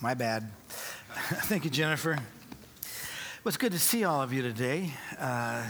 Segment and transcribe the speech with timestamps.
[0.00, 0.50] my bad.
[1.44, 2.12] Thank you, Jennifer.
[2.12, 4.94] Well, it's good to see all of you today.
[5.18, 5.68] Uh,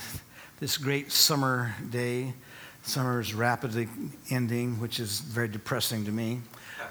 [0.60, 2.34] this great summer day.
[2.82, 3.88] Summer is rapidly
[4.30, 6.40] ending, which is very depressing to me.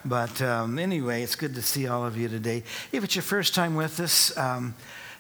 [0.03, 2.63] But um, anyway, it's good to see all of you today.
[2.91, 4.75] If it's your first time with us, um,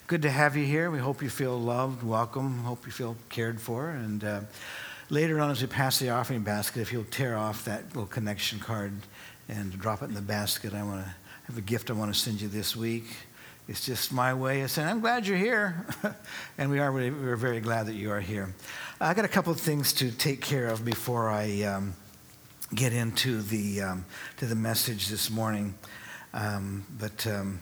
[0.07, 0.91] good to have you here.
[0.91, 3.91] We hope you feel loved, welcome, hope you feel cared for.
[3.91, 4.41] And uh,
[5.09, 8.59] later on, as we pass the offering basket, if you'll tear off that little connection
[8.59, 8.91] card
[9.47, 11.15] and drop it in the basket, I want to
[11.49, 13.05] have a gift I want to send you this week.
[13.67, 15.83] It's just my way of saying, I'm glad you're here.
[16.59, 18.53] and we are really, we're very glad that you are here.
[19.01, 21.95] I got a couple of things to take care of before I um,
[22.75, 24.05] get into the, um,
[24.37, 25.73] to the message this morning.
[26.35, 27.61] Um, but um,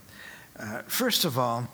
[0.59, 1.69] uh, first of all,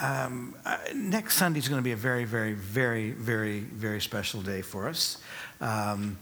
[0.00, 4.42] um, uh, next Sunday is going to be a very, very, very, very, very special
[4.42, 5.22] day for us.
[5.60, 6.18] Um,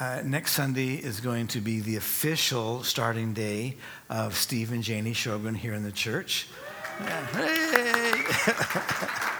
[0.00, 3.76] uh, next Sunday is going to be the official starting day
[4.08, 6.48] of Steve and Janie Sjogren here in the church.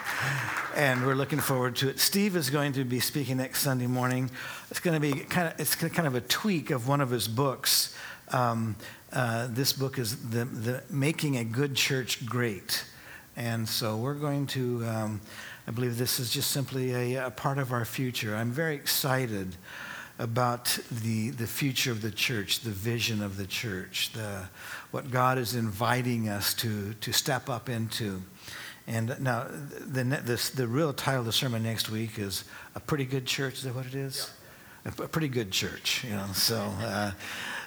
[0.77, 2.01] And we're looking forward to it.
[2.01, 4.29] Steve is going to be speaking next Sunday morning.
[4.73, 7.29] It's going to be kind of it's kind of a tweak of one of his
[7.29, 7.95] books.
[8.33, 8.75] Um,
[9.13, 12.85] uh, this book is the, the Making a Good Church Great,
[13.37, 14.85] and so we're going to.
[14.85, 15.21] Um,
[15.69, 18.35] I believe this is just simply a, a part of our future.
[18.35, 19.55] I'm very excited
[20.19, 24.49] about the, the future of the church, the vision of the church, the,
[24.91, 28.23] what God is inviting us to, to step up into.
[28.87, 33.07] And now, the, the, the real title of the sermon next week is A Pretty
[33.07, 33.55] Good Church.
[33.55, 34.31] Is that what it is?
[34.85, 34.93] Yeah.
[34.99, 36.27] A, a, pretty good church, you know.
[36.35, 37.13] So, uh,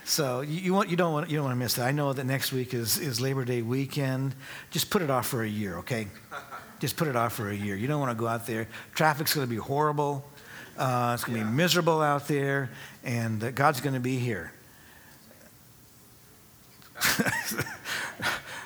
[0.06, 1.88] so you, you, want, you, don't want, you don't want to miss that.
[1.88, 4.36] I know that next week is, is Labor Day weekend.
[4.70, 6.08] Just put it off for a year, okay?
[6.80, 7.76] Just put it off for a year.
[7.76, 8.68] You don't want to go out there.
[8.94, 10.24] Traffic's going to be horrible.
[10.78, 11.50] Uh, it's going to yeah.
[11.50, 12.70] be miserable out there,
[13.04, 14.52] and uh, God's going to be here.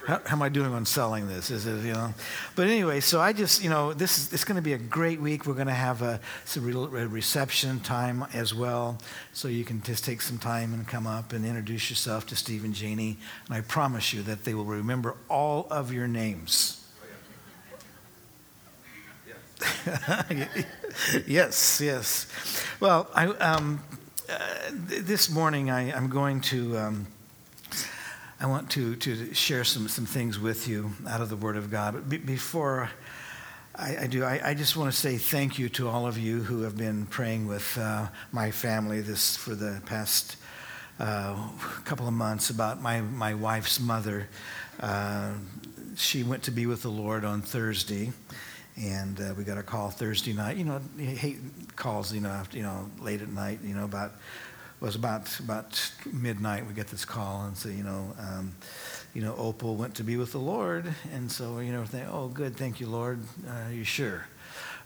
[0.06, 1.52] how, how, am I doing on selling this?
[1.52, 2.14] Is it, you know?
[2.56, 5.22] But anyway, so I just, you know, this is it's going to be a great
[5.22, 5.46] week.
[5.46, 6.20] We're going to have a,
[6.56, 6.60] a
[7.08, 8.98] reception time as well,
[9.32, 12.66] so you can just take some time and come up and introduce yourself to Steve
[12.66, 13.18] and Janie.
[13.48, 16.81] And I promise you that they will remember all of your names.
[21.28, 22.28] yes, yes.
[22.80, 23.84] Well, I, um,
[24.30, 24.38] uh,
[24.72, 26.78] this morning I, am going to.
[26.78, 27.08] Um,
[28.40, 31.70] I want to, to share some, some things with you out of the Word of
[31.70, 31.94] God.
[31.94, 32.90] But be, before
[33.76, 36.42] I, I do, I, I, just want to say thank you to all of you
[36.42, 40.38] who have been praying with uh, my family this for the past
[41.00, 41.36] uh,
[41.86, 44.28] couple of months about my, my wife's mother.
[44.80, 45.34] Uh,
[45.96, 48.12] she went to be with the Lord on Thursday
[48.78, 50.58] and uh, we got a call Thursday night.
[50.58, 51.40] You know, hate
[51.76, 52.14] calls.
[52.14, 53.60] You know, after, you know, late at night.
[53.64, 56.68] You know, about it was about about midnight.
[56.68, 58.54] We get this call and say, you know, um,
[59.14, 62.28] you know, Opal went to be with the Lord, and so you know, think, oh,
[62.28, 63.20] good, thank you, Lord.
[63.48, 64.26] Uh, you sure?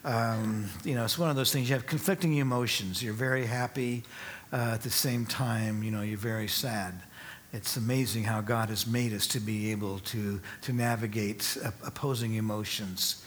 [0.04, 1.68] Um, you know, it's one of those things.
[1.68, 3.02] You have conflicting emotions.
[3.02, 4.04] You're very happy.
[4.54, 6.94] Uh, at the same time, you know, you're very sad.
[7.52, 13.24] It's amazing how God has made us to be able to, to navigate opposing emotions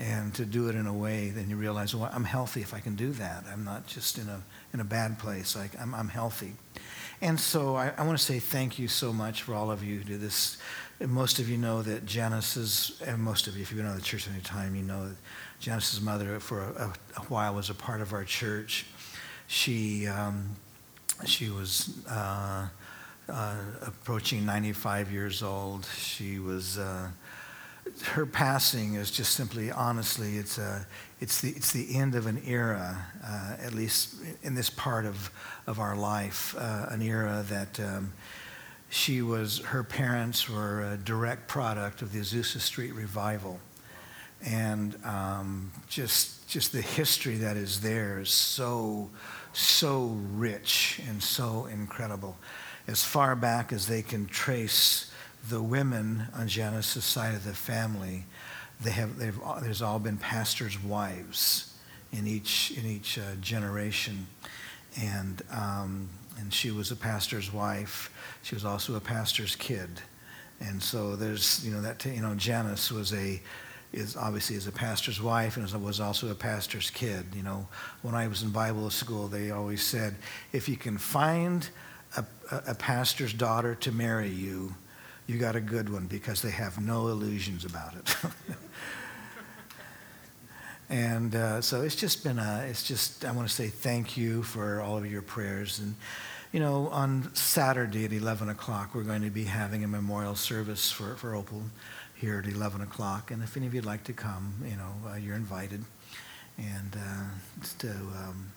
[0.00, 2.80] and to do it in a way, then you realize, well, I'm healthy if I
[2.80, 3.44] can do that.
[3.52, 5.56] I'm not just in a, in a bad place.
[5.56, 6.54] I, I'm, I'm healthy.
[7.20, 9.98] And so I, I want to say thank you so much for all of you
[9.98, 10.56] who do this.
[11.00, 14.02] Most of you know that Janice's, and most of you, if you've been on the
[14.02, 15.16] church any time, you know that
[15.60, 18.86] Janice's mother for a, a, while was a part of our church.
[19.48, 20.56] She, um,
[21.26, 22.68] she was uh,
[23.28, 25.86] uh, approaching 95 years old.
[25.94, 27.10] She was uh,
[28.12, 30.86] her passing is just simply, honestly, it's, a,
[31.20, 35.30] it's, the, it's the end of an era, uh, at least in this part of,
[35.66, 38.12] of our life, uh, an era that um,
[38.88, 43.60] she was, her parents were a direct product of the Azusa Street revival.
[44.44, 49.10] And um, just, just the history that is there is so,
[49.52, 52.36] so rich and so incredible.
[52.88, 55.09] As far back as they can trace
[55.48, 58.26] the women on Janice's side of the family,
[58.82, 61.74] they have, they've, there's all been pastors' wives
[62.12, 64.26] in each, in each uh, generation.
[65.00, 68.10] And, um, and she was a pastor's wife.
[68.42, 69.88] She was also a pastor's kid.
[70.60, 73.40] And so there's, you know, that, you know, Janice was a,
[73.92, 77.24] is obviously is a pastor's wife and was also a pastor's kid.
[77.34, 77.68] You know,
[78.02, 80.16] when I was in Bible school, they always said,
[80.52, 81.68] if you can find
[82.16, 82.24] a,
[82.68, 84.74] a pastor's daughter to marry you,
[85.30, 88.16] you got a good one because they have no illusions about it.
[90.90, 94.42] and uh, so it's just been a, it's just, I want to say thank you
[94.42, 95.78] for all of your prayers.
[95.78, 95.94] And
[96.50, 100.90] you know, on Saturday at 11 o'clock, we're going to be having a memorial service
[100.90, 101.62] for, for Opal
[102.16, 103.30] here at 11 o'clock.
[103.30, 105.84] And if any of you'd like to come, you know, uh, you're invited.
[106.58, 108.50] And uh, to um,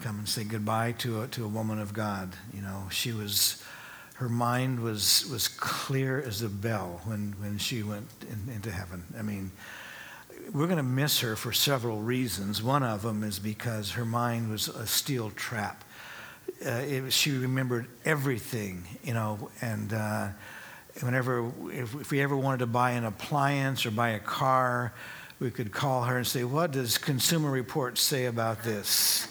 [0.00, 2.34] come and say goodbye to a, to a woman of God.
[2.52, 3.64] You know, she was,
[4.20, 9.02] her mind was, was clear as a bell when, when she went in, into heaven.
[9.18, 9.50] I mean,
[10.52, 12.62] we're going to miss her for several reasons.
[12.62, 15.84] One of them is because her mind was a steel trap.
[16.64, 20.28] Uh, it, she remembered everything, you know, and uh,
[21.00, 24.92] whenever, if, if, we ever wanted to buy an appliance or buy a car,
[25.38, 29.28] we could call her and say, What does Consumer Reports say about this?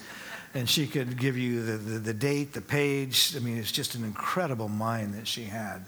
[0.53, 3.35] And she could give you the, the, the date, the page.
[3.35, 5.85] I mean, it's just an incredible mind that she had.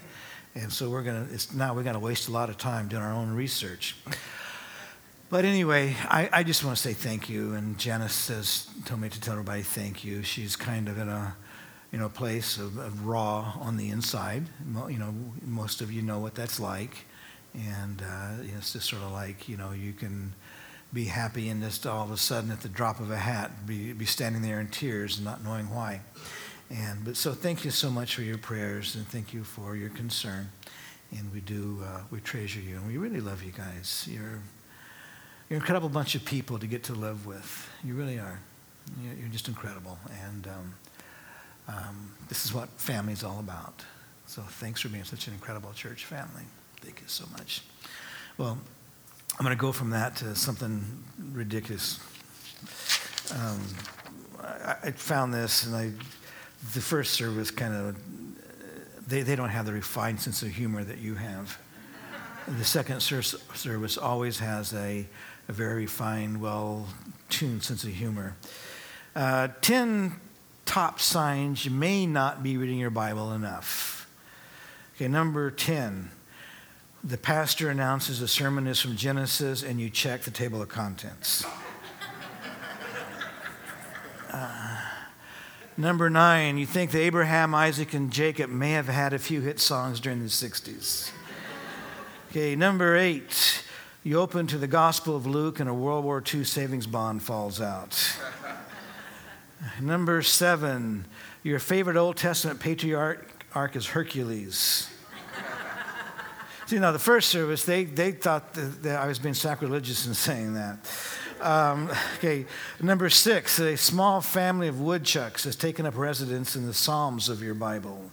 [0.54, 3.14] And so we're to, it's now we're to waste a lot of time doing our
[3.14, 3.96] own research.
[5.30, 7.54] But anyway, I, I just want to say thank you.
[7.54, 10.24] And Janice says, told me to tell everybody thank you.
[10.24, 11.38] She's kind of in a,
[11.92, 14.44] you know, place of, of raw on the inside.
[14.90, 17.06] You know, most of you know what that's like.
[17.54, 20.34] And uh, it's just sort of like, you know, you can
[20.94, 23.94] be happy and just all of a sudden at the drop of a hat be,
[23.94, 26.02] be standing there in tears and not knowing why.
[26.70, 29.90] And but so thank you so much for your prayers and thank you for your
[29.90, 30.50] concern.
[31.12, 34.08] And we do uh, we treasure you and we really love you guys.
[34.10, 34.42] You're
[35.50, 37.70] you're an incredible bunch of people to get to live with.
[37.84, 38.40] You really are.
[39.04, 40.00] You're just incredible.
[40.26, 40.74] And um,
[41.68, 43.84] um, this is what family is all about.
[44.28, 46.44] So thanks for being such an incredible church family.
[46.78, 47.64] Thank you so much.
[48.38, 48.58] Well,
[49.42, 50.86] I'm going to go from that to something
[51.34, 52.00] ridiculous.
[53.34, 53.60] Um,
[54.40, 55.92] I, I, found this, and I,
[56.76, 61.00] the first service kind of, they, they don't have the refined sense of humor that
[61.00, 61.58] you have.
[62.50, 65.08] The second service always has a
[65.48, 66.86] a very fine, well
[67.30, 68.36] tuned sense of humor.
[69.16, 70.22] Uh, 10
[70.66, 74.08] top signs you may not be reading your Bible enough.
[74.96, 76.12] Okay, number 10.
[77.04, 81.46] The pastor announces a sermon is from Genesis, and you check the table of contents.
[84.34, 84.78] Uh,
[85.76, 89.60] number nine, you think that Abraham, Isaac, and Jacob may have had a few hit
[89.60, 91.12] songs during the 60s.
[92.30, 93.62] Okay, number eight,
[94.04, 97.60] you open to the Gospel of Luke, and a World War II savings bond falls
[97.60, 98.18] out.
[99.82, 101.04] Number seven,
[101.44, 103.28] your favorite Old Testament patriarch
[103.76, 104.91] is Hercules.
[106.72, 110.14] See, know, the first service, they, they thought that, that I was being sacrilegious in
[110.14, 110.78] saying that.
[111.42, 112.46] Um, okay,
[112.82, 117.44] number six, a small family of woodchucks has taken up residence in the Psalms of
[117.44, 118.10] your Bible.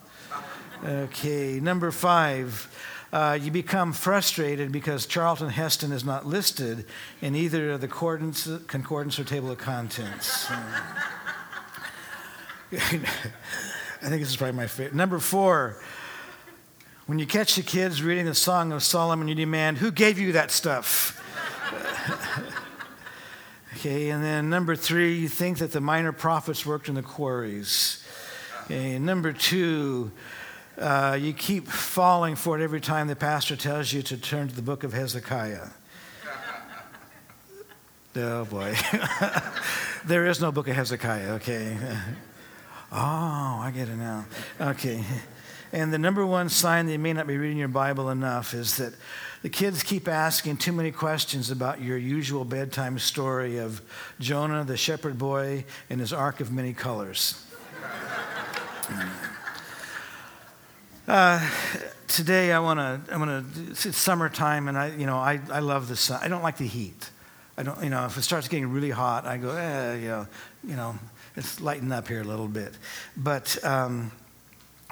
[0.85, 2.69] Okay, number five,
[3.13, 6.85] uh, you become frustrated because Charlton Heston is not listed
[7.21, 10.51] in either of the concordance, concordance or table of contents.
[10.51, 10.57] I
[12.73, 14.97] think this is probably my favorite.
[14.97, 15.77] Number four,
[17.09, 20.33] when you catch the kids reading the Song of Solomon, you demand, Who gave you
[20.33, 21.19] that stuff?
[23.77, 28.05] okay, and then number three, you think that the minor prophets worked in the quarries.
[28.65, 30.13] Okay, number two,
[30.77, 34.55] uh, you keep falling for it every time the pastor tells you to turn to
[34.55, 35.69] the book of Hezekiah.
[38.17, 38.77] oh boy.
[40.05, 41.75] there is no book of Hezekiah, okay.
[42.93, 44.27] oh, I get it now.
[44.61, 45.03] Okay.
[45.73, 48.77] And the number one sign that you may not be reading your Bible enough is
[48.79, 48.95] that
[49.43, 53.83] the kids keep asking too many questions about your usual bedtime story of
[54.19, 57.45] Jonah, the shepherd boy, and his ark of many colors.
[61.07, 61.49] Uh,
[62.07, 63.15] today I want to.
[63.15, 63.71] I want to.
[63.71, 66.21] It's summertime, and I, you know, I, I love the sun.
[66.23, 67.11] I don't like the heat.
[67.57, 67.83] I don't.
[67.83, 70.27] You know, if it starts getting really hot, I go, eh, you know,
[70.65, 70.99] you know,
[71.37, 72.73] it's lighting up here a little bit.
[73.17, 74.11] But, um,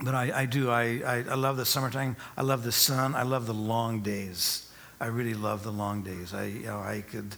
[0.03, 0.71] but I, I do.
[0.71, 2.17] I, I, I love the summertime.
[2.37, 3.15] I love the sun.
[3.15, 4.69] I love the long days.
[5.01, 6.33] I really love the long days.
[6.35, 7.35] I, you know, I could.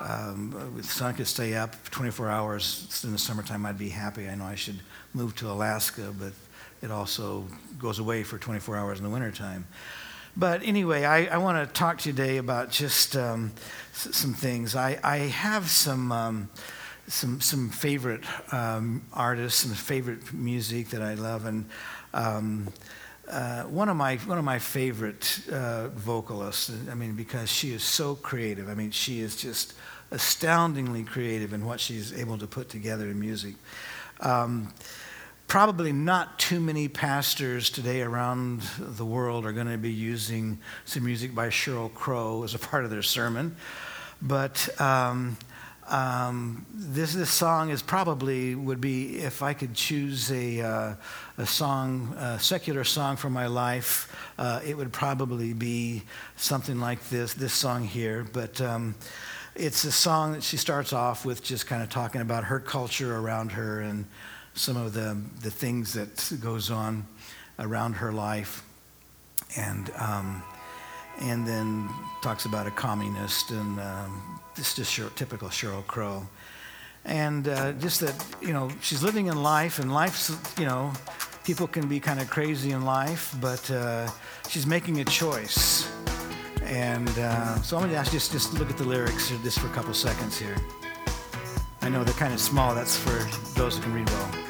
[0.00, 4.28] Um, the sun could stay up 24 hours in the summertime, I'd be happy.
[4.28, 4.80] I know I should
[5.14, 6.32] move to Alaska, but
[6.82, 7.46] it also
[7.78, 9.66] goes away for 24 hours in the wintertime.
[10.36, 13.52] But anyway, I, I want to talk today about just um,
[13.92, 14.74] s- some things.
[14.74, 16.50] I, I have some, um,
[17.06, 21.46] some, some favorite um, artists, some favorite music that I love.
[21.46, 21.66] And
[22.12, 22.68] um,
[23.28, 27.82] uh, one, of my, one of my favorite uh, vocalists, I mean, because she is
[27.82, 28.68] so creative.
[28.68, 29.74] I mean, she is just
[30.10, 33.54] astoundingly creative in what she's able to put together in music.
[34.20, 34.72] Um,
[35.46, 41.04] probably not too many pastors today around the world are going to be using some
[41.04, 43.56] music by Sheryl Crow as a part of their sermon.
[44.22, 44.68] But
[45.88, 50.94] um, Um, this this song is probably would be if I could choose a uh,
[51.38, 56.02] a song, a secular song for my life, uh, it would probably be
[56.36, 58.24] something like this this song here.
[58.32, 58.94] But um,
[59.54, 63.16] it's a song that she starts off with, just kind of talking about her culture
[63.16, 64.04] around her and
[64.54, 67.06] some of the the things that goes on
[67.58, 68.62] around her life,
[69.56, 69.90] and.
[69.98, 70.42] Um,
[71.20, 71.88] and then
[72.22, 73.78] talks about a communist and
[74.56, 76.26] this is just typical Sheryl Crow.
[77.04, 80.92] And uh, just that, you know, she's living in life, and life's, you know,
[81.44, 84.08] people can be kind of crazy in life, but uh,
[84.48, 85.88] she's making a choice.
[86.62, 89.58] And uh, so I'm going to ask you just, just look at the lyrics just
[89.58, 90.56] for a couple seconds here.
[91.82, 92.74] I know they're kind of small.
[92.74, 94.43] That's for those who can read well.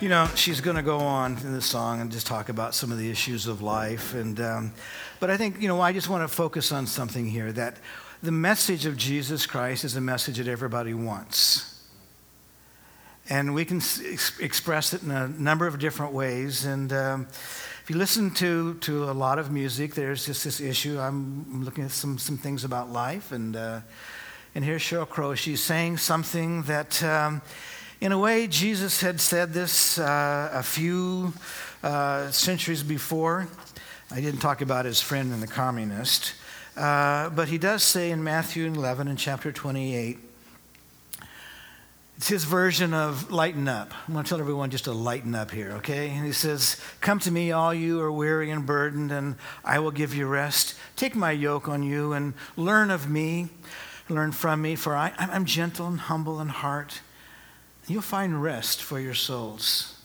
[0.00, 2.90] You know, she's going to go on in the song and just talk about some
[2.90, 4.14] of the issues of life.
[4.14, 4.72] And, um,
[5.20, 7.76] but I think, you know, I just want to focus on something here that
[8.22, 11.84] the message of Jesus Christ is a message that everybody wants.
[13.28, 16.64] And we can s- express it in a number of different ways.
[16.64, 17.26] And um,
[17.82, 20.98] if you listen to, to a lot of music, there's just this issue.
[20.98, 23.32] I'm looking at some, some things about life.
[23.32, 23.80] And, uh,
[24.54, 25.34] and here's Sheryl Crow.
[25.34, 27.02] She's saying something that.
[27.02, 27.42] Um,
[28.00, 31.34] in a way, Jesus had said this uh, a few
[31.82, 33.46] uh, centuries before.
[34.10, 36.32] I didn't talk about his friend and the communist,
[36.78, 40.18] uh, but he does say in Matthew 11 and chapter 28,
[42.16, 43.92] it's his version of lighten up.
[44.08, 46.10] I'm going to tell everyone just to lighten up here, okay?
[46.10, 49.90] And he says, Come to me, all you are weary and burdened, and I will
[49.90, 50.74] give you rest.
[50.96, 53.48] Take my yoke on you and learn of me,
[54.08, 57.00] learn from me, for I, I'm gentle and humble in heart
[57.86, 59.96] You'll find rest for your souls.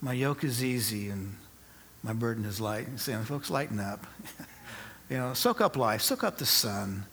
[0.00, 1.36] My yoke is easy and
[2.02, 2.86] my burden is light.
[2.90, 4.06] You say, folks, lighten up.
[5.10, 7.06] you know, soak up life, soak up the sun.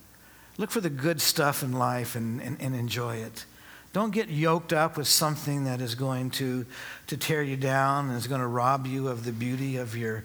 [0.58, 3.46] Look for the good stuff in life and, and, and enjoy it.
[3.94, 6.66] Don't get yoked up with something that is going to,
[7.08, 10.24] to tear you down and is going to rob you of the beauty of your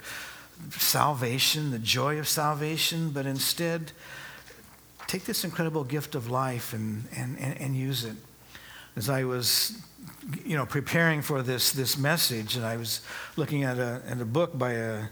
[0.71, 3.92] salvation, the joy of salvation, but instead
[5.06, 8.16] take this incredible gift of life and, and, and, and use it
[8.97, 9.79] as I was,
[10.45, 13.03] you know, preparing for this, this message, and I was
[13.37, 15.05] looking at a, at a book by a,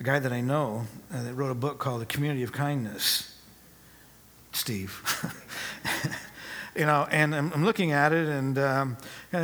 [0.00, 3.38] a guy that I know uh, that wrote a book called The Community of Kindness,
[4.52, 5.00] Steve.
[6.76, 8.96] you know, and I'm, I'm, looking at it, and, um,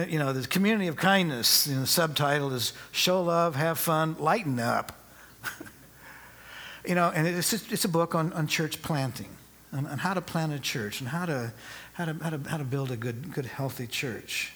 [0.09, 4.17] you know, the community of kindness, you know, the subtitle is Show Love, Have Fun,
[4.19, 5.01] Lighten Up.
[6.85, 9.29] you know, and it's, it's a book on, on church planting,
[9.73, 11.53] on, on how to plant a church, and how to,
[11.97, 14.53] how to, how to, how to build a good, good, healthy church.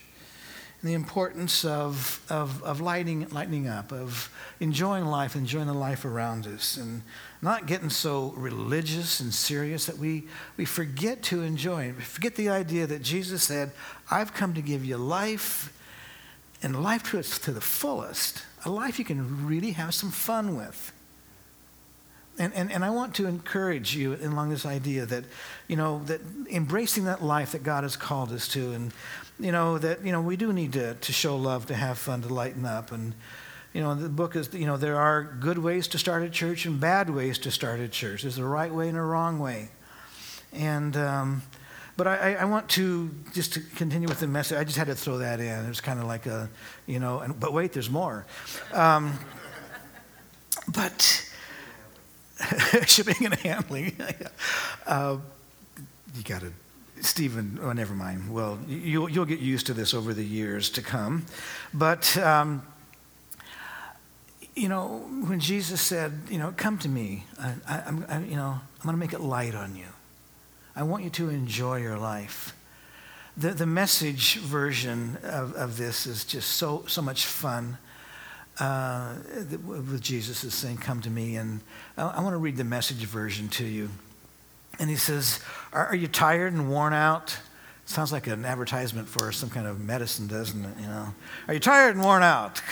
[0.80, 4.30] And the importance of, of, of lighting, lightening up, of
[4.60, 7.00] enjoying life, enjoying the life around us, and
[7.40, 10.24] not getting so religious and serious that we,
[10.58, 11.94] we forget to enjoy.
[11.96, 13.72] We forget the idea that Jesus said,
[14.10, 15.74] I've come to give you life
[16.62, 20.92] and life to, to the fullest, a life you can really have some fun with.
[22.40, 25.24] And, and, and I want to encourage you along this idea that,
[25.68, 28.94] you know, that embracing that life that God has called us to, and,
[29.38, 32.22] you know, that, you know, we do need to, to show love, to have fun,
[32.22, 32.92] to lighten up.
[32.92, 33.12] And,
[33.74, 36.64] you know, the book is, you know, there are good ways to start a church
[36.64, 38.22] and bad ways to start a church.
[38.22, 39.68] There's a right way and a wrong way.
[40.50, 41.42] And, um,
[41.98, 44.56] but I, I, want to just to continue with the message.
[44.56, 45.66] I just had to throw that in.
[45.66, 46.48] It was kind of like a,
[46.86, 48.24] you know, and, but wait, there's more.
[48.72, 49.18] Um,
[50.72, 51.29] but
[52.86, 53.96] shipping and handling.
[54.86, 55.16] uh,
[56.14, 56.52] you got to,
[57.00, 58.32] Stephen, oh, never mind.
[58.32, 61.26] Well, you'll, you'll get used to this over the years to come.
[61.72, 62.66] But, um,
[64.54, 68.82] you know, when Jesus said, you know, come to me, I, I you know, I'm
[68.82, 69.86] going to make it light on you.
[70.74, 72.56] I want you to enjoy your life.
[73.36, 77.78] The, the message version of, of this is just so, so much fun.
[78.58, 79.14] Uh,
[79.64, 81.36] with Jesus is saying, Come to me.
[81.36, 81.60] And
[81.96, 83.90] I, I want to read the message version to you.
[84.78, 85.40] And he says,
[85.72, 87.38] Are, are you tired and worn out?
[87.86, 90.80] Sounds like an advertisement for some kind of medicine, doesn't it?
[90.80, 91.14] You know,
[91.48, 92.62] are you tired and worn out?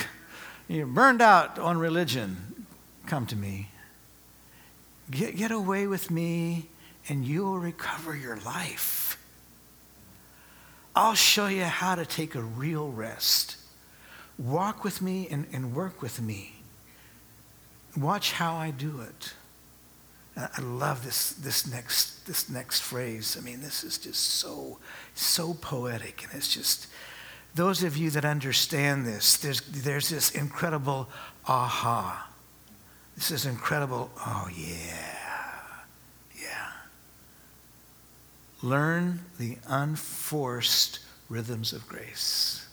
[0.68, 2.66] You're burned out on religion.
[3.06, 3.70] Come to me.
[5.10, 6.68] Get, get away with me,
[7.08, 9.18] and you'll recover your life.
[10.94, 13.56] I'll show you how to take a real rest.
[14.38, 16.54] Walk with me and, and work with me.
[17.96, 19.34] Watch how I do it.
[20.36, 23.36] I love this, this, next, this next phrase.
[23.36, 24.78] I mean, this is just so,
[25.14, 26.22] so poetic.
[26.22, 26.86] And it's just,
[27.56, 31.08] those of you that understand this, there's, there's this incredible
[31.46, 32.28] aha.
[33.16, 35.16] This is incredible, oh yeah,
[36.40, 36.70] yeah.
[38.62, 42.67] Learn the unforced rhythms of grace.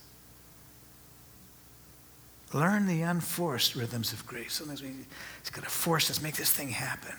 [2.55, 4.53] Learn the unforced rhythms of grace.
[4.53, 4.91] Sometimes we,
[5.41, 7.13] it's going to force us, make this thing happen.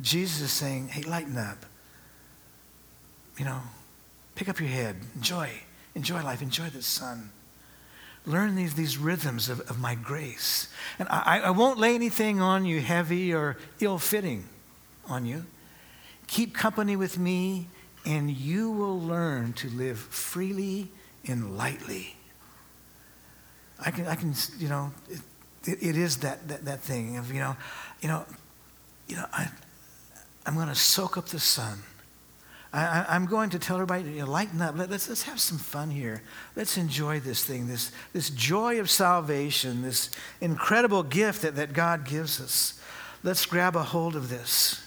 [0.00, 1.66] Jesus is saying, hey, lighten up.
[3.36, 3.60] You know,
[4.34, 5.50] pick up your head, enjoy,
[5.94, 7.32] enjoy life, enjoy the sun.
[8.24, 10.68] Learn these, these rhythms of, of my grace.
[10.98, 14.48] And I, I won't lay anything on you heavy or ill fitting
[15.06, 15.44] on you.
[16.28, 17.68] Keep company with me,
[18.06, 20.90] and you will learn to live freely
[21.28, 22.15] and lightly.
[23.84, 25.20] I can, I can you know, it,
[25.64, 27.56] it, it is that, that, that thing of, you know,
[28.00, 28.24] you know,
[29.06, 29.48] you know, I,
[30.44, 31.78] I'm going to soak up the sun.
[32.72, 34.76] I, am going to tell everybody, you know, lighten up.
[34.76, 36.22] Let, us let's have some fun here.
[36.56, 40.10] Let's enjoy this thing, this, this joy of salvation, this
[40.42, 42.78] incredible gift that, that God gives us.
[43.22, 44.82] Let's grab a hold of this.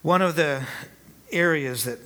[0.00, 0.64] One of the
[1.30, 1.98] areas that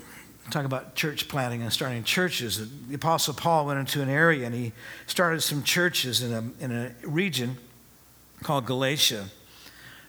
[0.53, 2.69] talk about church planting and starting churches.
[2.89, 4.73] The Apostle Paul went into an area and he
[5.07, 7.57] started some churches in a, in a region
[8.43, 9.25] called Galatia.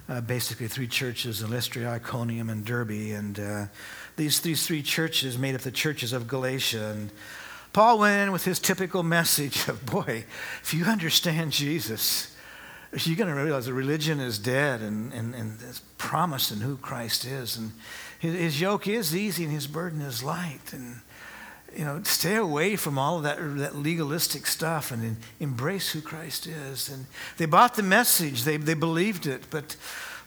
[0.10, 3.16] Uh, basically, three churches Lystra, Iconium, and Derbe.
[3.16, 3.66] And uh,
[4.18, 6.92] these, these three churches made up the churches of Galatia.
[6.92, 7.10] And
[7.72, 10.26] Paul went in with his typical message of, boy,
[10.62, 12.33] if you understand Jesus,
[12.96, 16.78] you're going to realize that religion is dead and, and, and there's promise in who
[16.78, 17.58] Christ is.
[17.58, 17.72] And
[18.20, 20.74] his, his yoke is easy and his burden is light.
[20.74, 21.02] And,
[21.76, 26.46] you know, stay away from all of that, that legalistic stuff and embrace who Christ
[26.48, 26.90] is.
[26.90, 27.06] And
[27.38, 29.44] they bought the message, they, they believed it.
[29.50, 29.76] But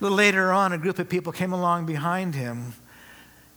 [0.01, 2.75] a little later on, a group of people came along behind him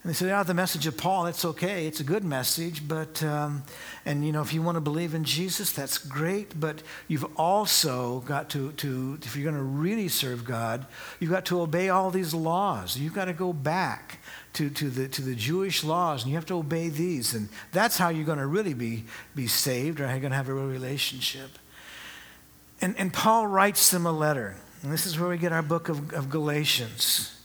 [0.02, 1.86] and they said, "Yeah, the message of Paul, it's okay.
[1.86, 3.64] It's a good message, but um,
[4.06, 6.58] and you know, if you want to believe in Jesus, that's great.
[6.58, 10.86] But you've also got to, to if you're going to really serve God,
[11.20, 12.98] you've got to obey all these laws.
[12.98, 14.20] You've got to go back
[14.54, 17.98] to, to the to the Jewish laws, and you have to obey these, and that's
[17.98, 19.04] how you're going to really be
[19.36, 21.60] be saved, or how you're going to have a real relationship."
[22.80, 25.90] And and Paul writes them a letter, and this is where we get our book
[25.90, 27.36] of, of Galatians.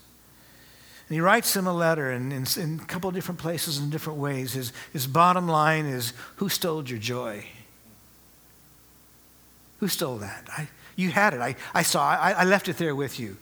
[1.15, 3.89] And he writes him a letter in, in, in, a couple of different places in
[3.89, 4.55] different ways.
[4.55, 7.47] His, his bottom line is Who stole your joy?
[9.79, 10.49] Who stole that?
[10.49, 11.41] I, you had it.
[11.41, 12.17] I, I saw it.
[12.17, 13.37] I, I left it there with you.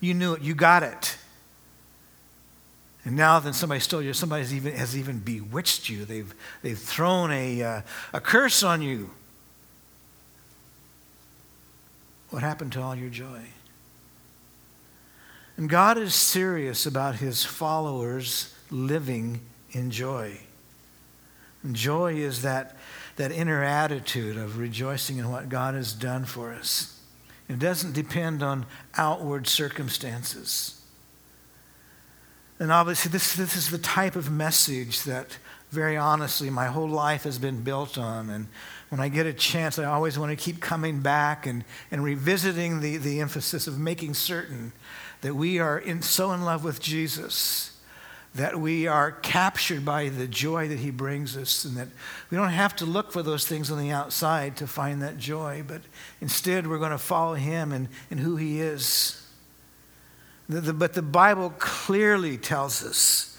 [0.00, 0.40] You knew it.
[0.40, 1.18] You got it.
[3.04, 4.14] And now then somebody stole you.
[4.14, 6.06] Somebody has even, has even bewitched you.
[6.06, 7.82] They've, they've thrown a, uh,
[8.14, 9.10] a curse on you.
[12.30, 13.42] What happened to all your joy?
[15.58, 19.40] And God is serious about his followers living
[19.72, 20.38] in joy.
[21.64, 22.76] And joy is that,
[23.16, 27.00] that inner attitude of rejoicing in what God has done for us.
[27.48, 28.66] It doesn't depend on
[28.96, 30.80] outward circumstances.
[32.60, 35.38] And obviously, this, this is the type of message that,
[35.70, 38.30] very honestly, my whole life has been built on.
[38.30, 38.46] And
[38.90, 42.78] when I get a chance, I always want to keep coming back and, and revisiting
[42.78, 44.72] the, the emphasis of making certain
[45.20, 47.78] that we are in, so in love with Jesus
[48.34, 51.88] that we are captured by the joy that he brings us and that
[52.30, 55.64] we don't have to look for those things on the outside to find that joy,
[55.66, 55.80] but
[56.20, 59.26] instead we're going to follow him and, and who he is.
[60.48, 63.36] The, the, but the Bible clearly tells us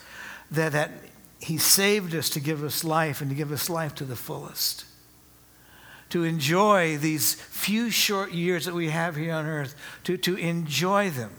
[0.52, 0.92] that, that
[1.40, 4.86] he saved us to give us life and to give us life to the fullest.
[6.10, 11.12] To enjoy these few short years that we have here on earth, to, to enjoy
[11.12, 11.32] them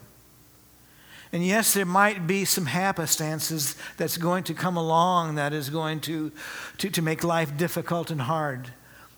[1.32, 6.00] And yes, there might be some happenstances that's going to come along that is going
[6.00, 6.32] to,
[6.78, 8.68] to, to make life difficult and hard.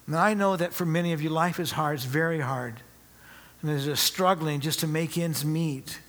[0.06, 2.74] And I know that for many of you, life is hard, it's very hard.
[3.60, 6.00] And there's a struggling just to make ends meet.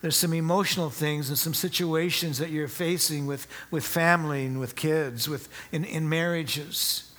[0.00, 4.76] There's some emotional things and some situations that you're facing with, with family and with
[4.76, 7.12] kids, with, in, in marriages.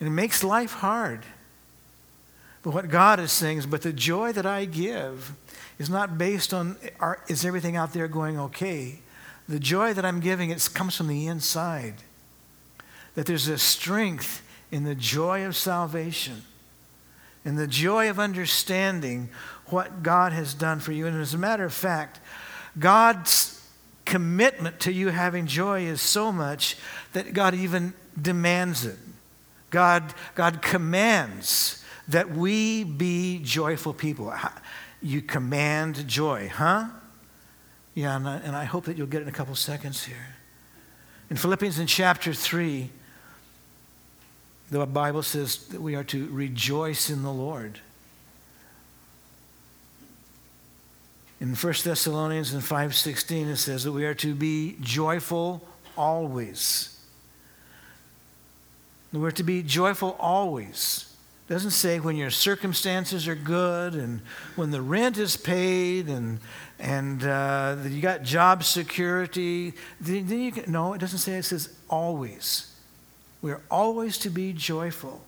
[0.00, 1.24] And it makes life hard.
[2.62, 5.32] But what God is saying is, but the joy that I give
[5.78, 6.76] is not based on
[7.28, 9.00] is everything out there going okay.
[9.48, 11.94] The joy that I'm giving it comes from the inside.
[13.14, 16.42] That there's a strength in the joy of salvation,
[17.44, 19.30] in the joy of understanding
[19.66, 21.06] what God has done for you.
[21.06, 22.20] And as a matter of fact,
[22.78, 23.54] God's
[24.04, 26.76] commitment to you having joy is so much
[27.12, 28.98] that God even demands it.
[29.70, 34.32] God, God commands that we be joyful people.
[35.02, 36.86] You command joy, huh?
[37.94, 40.36] Yeah, and I, and I hope that you'll get it in a couple seconds here.
[41.30, 42.90] In Philippians in chapter 3,
[44.70, 47.80] the Bible says that we are to rejoice in the Lord.
[51.40, 56.98] In 1 Thessalonians in 5:16 it says that we are to be joyful always.
[59.12, 61.07] We're to be joyful always.
[61.48, 64.20] Doesn't say when your circumstances are good and
[64.54, 66.40] when the rent is paid and
[66.78, 69.72] and uh, you got job security.
[70.00, 71.32] Then you can, no, it doesn't say.
[71.32, 72.74] It says always.
[73.40, 75.22] We are always to be joyful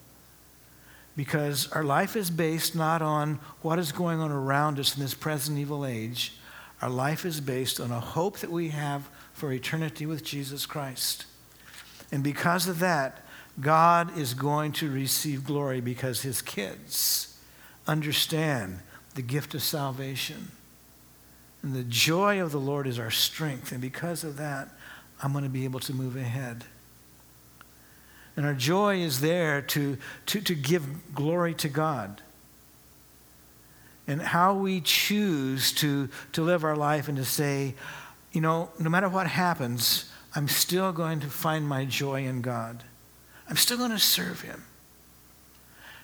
[1.17, 5.15] because our life is based not on what is going on around us in this
[5.15, 6.39] present evil age.
[6.83, 11.27] Our life is based on a hope that we have for eternity with Jesus Christ.
[12.13, 13.25] And because of that,
[13.61, 17.39] God is going to receive glory because his kids
[17.87, 18.81] understand
[19.15, 20.53] the gift of salvation.
[21.63, 23.73] And the joy of the Lord is our strength.
[23.73, 24.69] And because of that,
[25.23, 26.65] I'm going to be able to move ahead.
[28.37, 32.23] And our joy is there to, to, to give glory to God.
[34.07, 37.75] And how we choose to, to live our life and to say,
[38.33, 42.85] you know, no matter what happens, I'm still going to find my joy in God.
[43.51, 44.65] I'm still going to serve Him.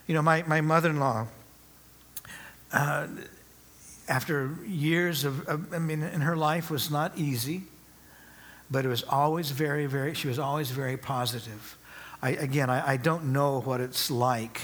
[0.07, 1.29] You know, my, my mother in law,
[2.73, 3.07] uh,
[4.09, 7.63] after years of, of, I mean, in her life was not easy,
[8.71, 11.79] but it was always very, very, she was always very positive.
[12.23, 14.61] I, again, I, I don't know what it's like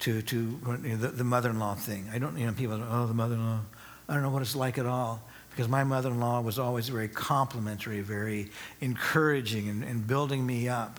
[0.00, 2.08] to, to you know, the, the mother in law thing.
[2.12, 3.60] I don't, you know, people, oh, the mother in law.
[4.08, 6.88] I don't know what it's like at all because my mother in law was always
[6.88, 10.98] very complimentary, very encouraging, and, and building me up.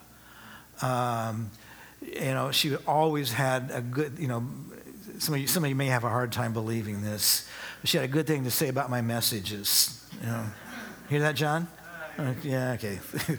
[0.81, 1.51] Um,
[2.01, 4.45] you know, she always had a good, you know,
[5.19, 7.47] some of, you, some of you may have a hard time believing this,
[7.81, 10.05] but she had a good thing to say about my messages.
[10.21, 10.45] You know,
[11.09, 11.67] hear that, John?
[12.17, 12.99] Uh, yeah, okay.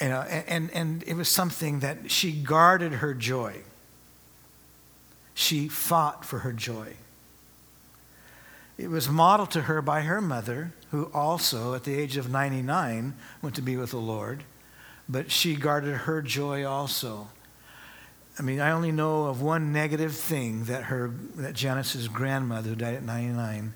[0.00, 3.62] you know, and, and it was something that she guarded her joy.
[5.34, 6.94] She fought for her joy.
[8.78, 13.14] It was modeled to her by her mother, who also, at the age of 99,
[13.42, 14.44] went to be with the Lord,
[15.08, 17.28] but she guarded her joy also.
[18.38, 22.76] I mean, I only know of one negative thing that her, that Janice's grandmother, who
[22.76, 23.72] died at 99,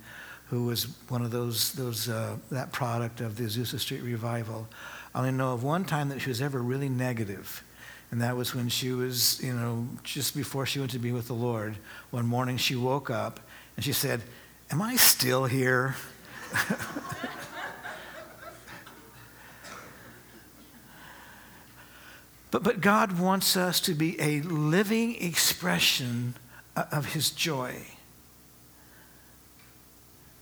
[0.46, 4.68] who was one of those, those uh, that product of the Azusa Street revival.
[5.14, 7.64] I only know of one time that she was ever really negative,
[8.10, 11.28] and that was when she was, you know, just before she went to be with
[11.28, 11.76] the Lord.
[12.10, 13.40] One morning she woke up
[13.76, 14.20] and she said,
[14.70, 15.96] Am I still here?
[22.50, 26.34] but, but God wants us to be a living expression
[26.76, 27.74] of His joy.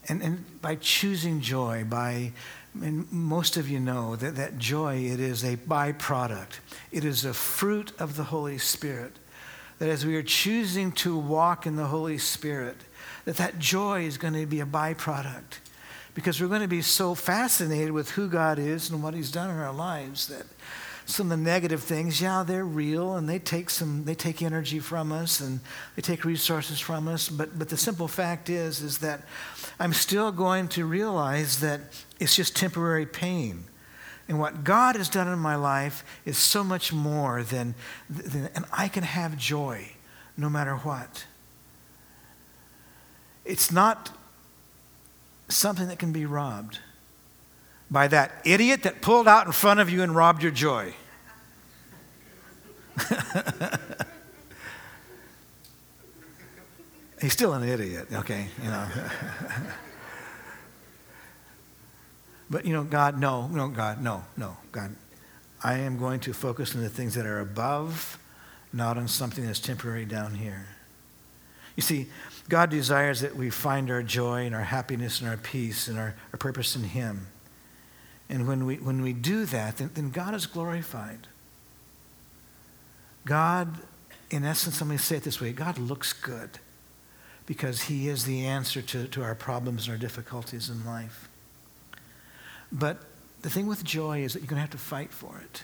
[0.07, 2.33] And, and by choosing joy, by
[2.75, 6.59] and most of you know that, that joy, it is a byproduct.
[6.91, 9.13] It is a fruit of the Holy Spirit.
[9.79, 12.77] That as we are choosing to walk in the Holy Spirit,
[13.25, 15.59] that that joy is going to be a byproduct.
[16.13, 19.49] Because we're going to be so fascinated with who God is and what He's done
[19.49, 20.45] in our lives that
[21.09, 24.79] some of the negative things, yeah, they're real and they take some they take energy
[24.79, 25.59] from us and
[25.95, 29.21] they take resources from us, but but the simple fact is is that
[29.79, 31.81] I'm still going to realize that
[32.19, 33.65] it's just temporary pain.
[34.27, 37.73] And what God has done in my life is so much more than,
[38.07, 39.93] than and I can have joy
[40.37, 41.25] no matter what.
[43.43, 44.11] It's not
[45.49, 46.79] something that can be robbed
[47.91, 50.93] by that idiot that pulled out in front of you and robbed your joy.
[57.21, 58.87] He's still an idiot, okay, you know.
[62.49, 64.95] but, you know, God, no, no, God, no, no, God.
[65.61, 68.17] I am going to focus on the things that are above,
[68.71, 70.67] not on something that's temporary down here.
[71.75, 72.07] You see,
[72.49, 76.15] God desires that we find our joy and our happiness and our peace and our,
[76.33, 77.27] our purpose in Him.
[78.27, 81.27] And when we, when we do that, then, then God is glorified.
[83.25, 83.77] God,
[84.31, 86.49] in essence, let me say it this way God looks good
[87.45, 91.29] because He is the answer to, to our problems and our difficulties in life.
[92.71, 93.03] But
[93.41, 95.63] the thing with joy is that you're going to have to fight for it.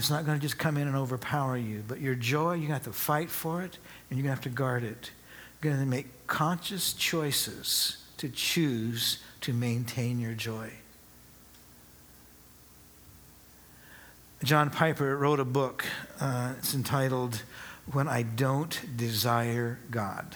[0.00, 2.84] It's not going to just come in and overpower you, but your joy, you have
[2.84, 3.76] to fight for it
[4.08, 5.10] and you're going to have to guard it.
[5.62, 10.70] You're going to make conscious choices to choose to maintain your joy.
[14.42, 15.84] John Piper wrote a book.
[16.18, 17.42] Uh, it's entitled
[17.92, 20.34] When I Don't Desire God.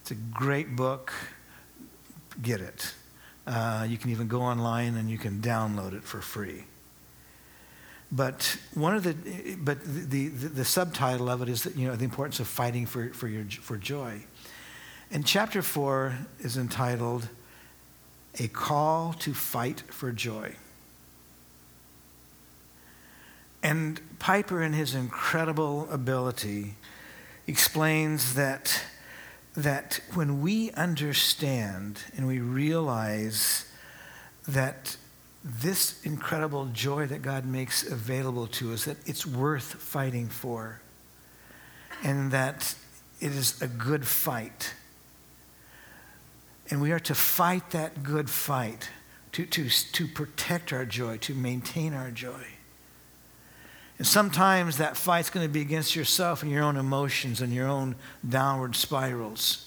[0.00, 1.12] It's a great book.
[2.42, 2.92] Get it.
[3.46, 6.64] Uh, you can even go online and you can download it for free.
[8.12, 11.96] But one of the, but the, the, the, subtitle of it is that, you know,
[11.96, 14.22] the importance of fighting for, for, your, for joy.
[15.10, 17.28] And chapter four is entitled
[18.38, 20.54] A Call to Fight for Joy.
[23.62, 26.74] And Piper, in his incredible ability,
[27.48, 28.84] explains that,
[29.56, 33.64] that when we understand and we realize
[34.46, 34.96] that
[35.46, 40.80] this incredible joy that God makes available to us, that it's worth fighting for,
[42.02, 42.74] and that
[43.20, 44.74] it is a good fight.
[46.68, 48.90] And we are to fight that good fight
[49.32, 52.44] to, to, to protect our joy, to maintain our joy.
[53.98, 57.68] And sometimes that fight's going to be against yourself and your own emotions and your
[57.68, 57.94] own
[58.28, 59.65] downward spirals.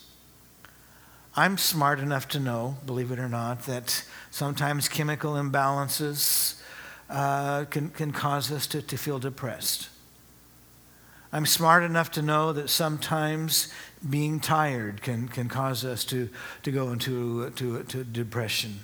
[1.35, 6.59] I'm smart enough to know, believe it or not, that sometimes chemical imbalances
[7.09, 9.89] uh, can, can cause us to, to feel depressed.
[11.31, 13.71] I'm smart enough to know that sometimes
[14.07, 16.29] being tired can, can cause us to,
[16.63, 18.79] to go into to, to depression.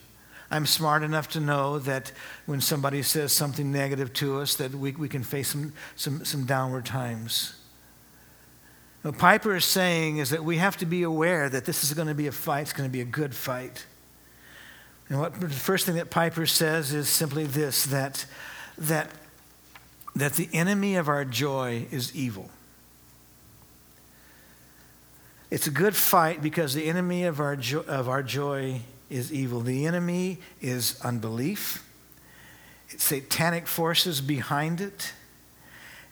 [0.51, 2.11] I'm smart enough to know that
[2.45, 6.45] when somebody says something negative to us, that we, we can face some, some, some
[6.45, 7.55] downward times.
[9.05, 12.07] What Piper is saying is that we have to be aware that this is going
[12.07, 13.85] to be a fight, it's going to be a good fight.
[15.09, 18.25] And what the first thing that Piper says is simply this that,
[18.79, 19.11] that,
[20.15, 22.49] that the enemy of our joy is evil.
[25.51, 29.59] It's a good fight because the enemy of our, jo- of our joy is evil.
[29.59, 31.87] The enemy is unbelief,
[32.89, 35.13] it's satanic forces behind it,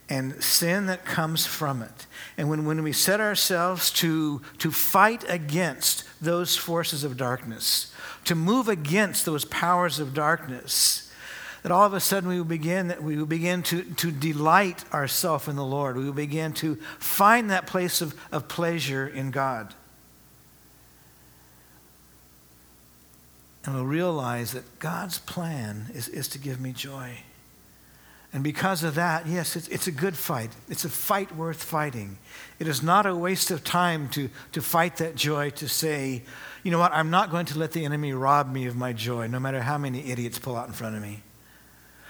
[0.10, 2.08] and sin that comes from it.
[2.38, 7.94] And when, when we set ourselves to, to fight against those forces of darkness,
[8.26, 11.12] to move against those powers of darkness,
[11.63, 14.84] that all of a sudden we will begin that we will begin to, to delight
[14.94, 15.96] ourselves in the Lord.
[15.96, 19.74] We will begin to find that place of, of pleasure in God.
[23.66, 27.20] and will realize that God's plan is, is to give me joy.
[28.34, 30.50] And because of that, yes, it's, it's a good fight.
[30.67, 32.17] It's a fight worth fighting.
[32.58, 36.24] It is not a waste of time to, to fight that joy, to say,
[36.63, 39.28] you know what, I'm not going to let the enemy rob me of my joy,
[39.28, 41.22] no matter how many idiots pull out in front of me.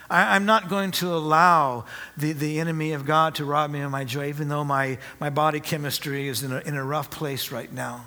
[0.09, 3.91] I, am not going to allow the, the enemy of God to rob me of
[3.91, 7.51] my joy, even though my, my body chemistry is in a, in a rough place
[7.51, 8.05] right now.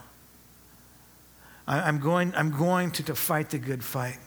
[1.66, 4.18] I'm going, I'm going to, to fight the good fight.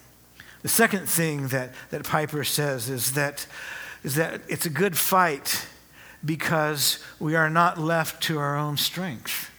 [0.61, 3.47] The second thing that, that Piper says is that,
[4.03, 5.67] is that it's a good fight
[6.23, 9.51] because we are not left to our own strength.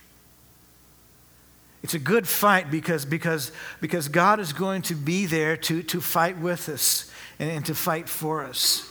[1.82, 6.00] It's a good fight because, because, because God is going to be there to, to
[6.00, 8.86] fight with us and, and to fight for us.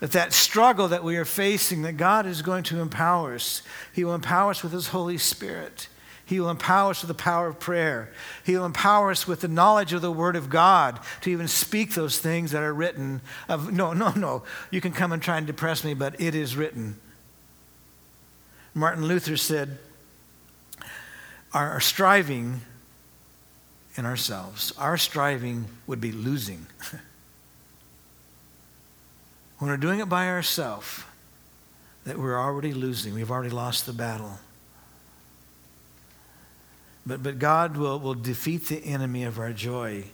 [0.00, 3.62] That that struggle that we are facing, that God is going to empower us.
[3.92, 5.86] He will empower us with His Holy Spirit.
[6.26, 8.10] He will empower us with the power of prayer.
[8.44, 11.94] He will empower us with the knowledge of the Word of God to even speak
[11.94, 13.20] those things that are written.
[13.48, 14.42] Of, no, no, no.
[14.70, 16.98] You can come and try and depress me, but it is written.
[18.72, 19.78] Martin Luther said,
[21.52, 22.62] our, striving
[23.96, 26.66] in ourselves, our striving would be losing.
[29.58, 31.04] when we're doing it by ourselves,
[32.04, 33.14] that we're already losing.
[33.14, 34.38] We've already lost the battle.
[37.06, 40.04] But, but God will, will defeat the enemy of our joy.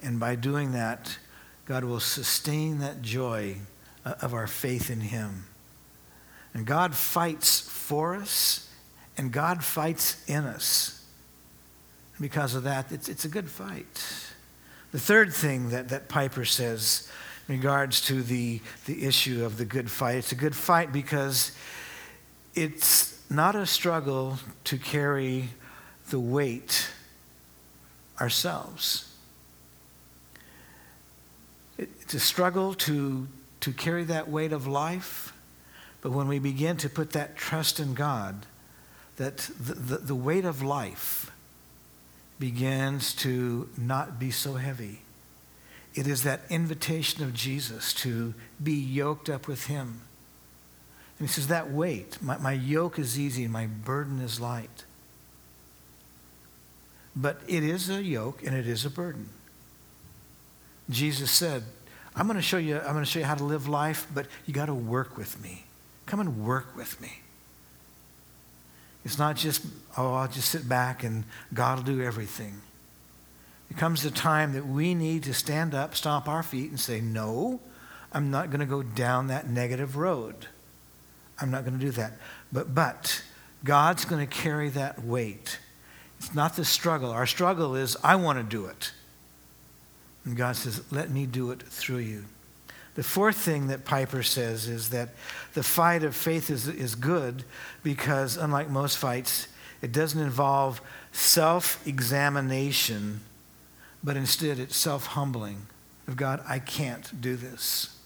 [0.00, 1.18] And by doing that,
[1.64, 3.56] God will sustain that joy
[4.04, 5.44] uh, of our faith in Him.
[6.54, 8.68] And God fights for us
[9.16, 11.04] And God fights in us.
[12.20, 14.04] Because of that, it's, it's a good fight.
[14.92, 17.10] The third thing that, that Piper says
[17.48, 21.52] in regards to the, the issue of the good fight, it's a good fight because
[22.54, 25.48] it's not a struggle to carry
[26.12, 26.90] the weight
[28.20, 29.10] ourselves.
[31.78, 33.26] It's a struggle to,
[33.60, 35.32] to carry that weight of life,
[36.02, 38.44] but when we begin to put that trust in God,
[39.16, 41.32] that the, the, the weight of life
[42.38, 45.00] begins to not be so heavy.
[45.94, 50.02] It is that invitation of Jesus to be yoked up with Him.
[51.18, 54.84] And He says, That weight, my, my yoke is easy my burden is light.
[57.14, 59.28] But it is a yoke and it is a burden.
[60.88, 61.64] Jesus said,
[62.14, 64.26] I'm going to show you, I'm going to show you how to live life, but
[64.46, 65.64] you got to work with me.
[66.06, 67.20] Come and work with me.
[69.04, 69.64] It's not just,
[69.96, 72.60] oh, I'll just sit back and God will do everything.
[73.70, 77.00] It comes the time that we need to stand up, stomp our feet, and say,
[77.00, 77.58] No,
[78.12, 80.46] I'm not going to go down that negative road.
[81.40, 82.12] I'm not going to do that.
[82.52, 83.22] But, but
[83.64, 85.58] God's going to carry that weight.
[86.22, 87.10] It's not the struggle.
[87.10, 88.92] Our struggle is, I want to do it.
[90.24, 92.26] And God says, Let me do it through you.
[92.94, 95.08] The fourth thing that Piper says is that
[95.54, 97.42] the fight of faith is, is good
[97.82, 99.48] because, unlike most fights,
[99.80, 100.80] it doesn't involve
[101.10, 103.22] self examination,
[104.04, 105.66] but instead it's self humbling
[106.06, 107.98] of God, I can't do this.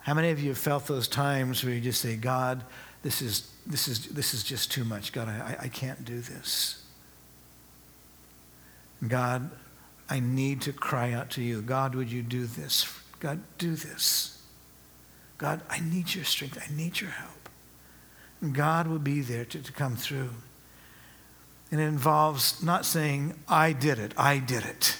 [0.00, 2.64] How many of you have felt those times where you just say, God,
[3.02, 5.12] this is, this is, this is just too much.
[5.12, 6.82] God, I, I can't do this.
[9.06, 9.50] God,
[10.08, 11.60] I need to cry out to you.
[11.60, 12.92] God, would you do this?
[13.20, 14.42] God, do this.
[15.36, 16.58] God, I need your strength.
[16.58, 17.48] I need your help.
[18.40, 20.30] And God will be there to, to come through.
[21.70, 24.96] And it involves not saying, I did it, I did it.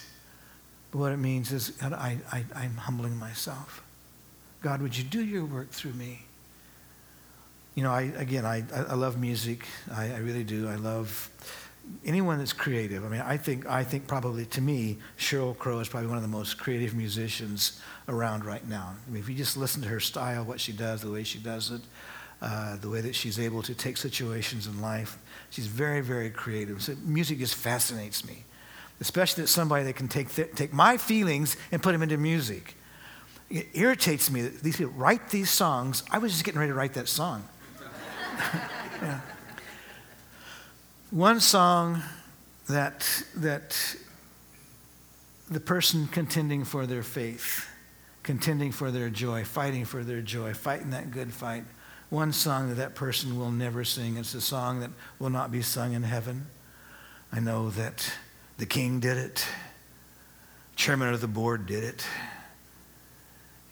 [0.91, 3.83] But what it means is, God, I, I, I'm humbling myself.
[4.61, 6.27] God, would you do your work through me?
[7.79, 9.64] You know, I, again, I, I love music.
[9.95, 10.69] I, I really do.
[10.69, 11.31] I love
[12.05, 13.05] anyone that's creative.
[13.05, 16.25] I mean, I think, I think probably to me, Sheryl Crow is probably one of
[16.25, 18.97] the most creative musicians around right now.
[19.07, 21.38] I mean, if you just listen to her style, what she does, the way she
[21.38, 21.81] does it,
[22.43, 25.17] uh, the way that she's able to take situations in life,
[25.51, 26.83] she's very, very creative.
[26.83, 28.43] So music just fascinates me,
[29.01, 32.75] especially that somebody that can take, th- take my feelings and put them into music.
[33.49, 36.03] It irritates me that these people write these songs.
[36.11, 37.45] I was just getting ready to write that song.
[39.03, 39.20] Yeah.
[41.11, 42.03] One song
[42.68, 43.96] that, that
[45.51, 47.66] the person contending for their faith,
[48.22, 51.64] contending for their joy, fighting for their joy, fighting that good fight.
[52.11, 54.16] One song that that person will never sing.
[54.16, 56.46] It's a song that will not be sung in heaven.
[57.33, 58.12] I know that
[58.59, 59.46] the king did it,
[60.77, 62.07] chairman of the board did it,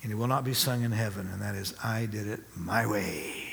[0.03, 2.87] and it will not be sung in heaven, and that is, I did it my
[2.87, 3.46] way.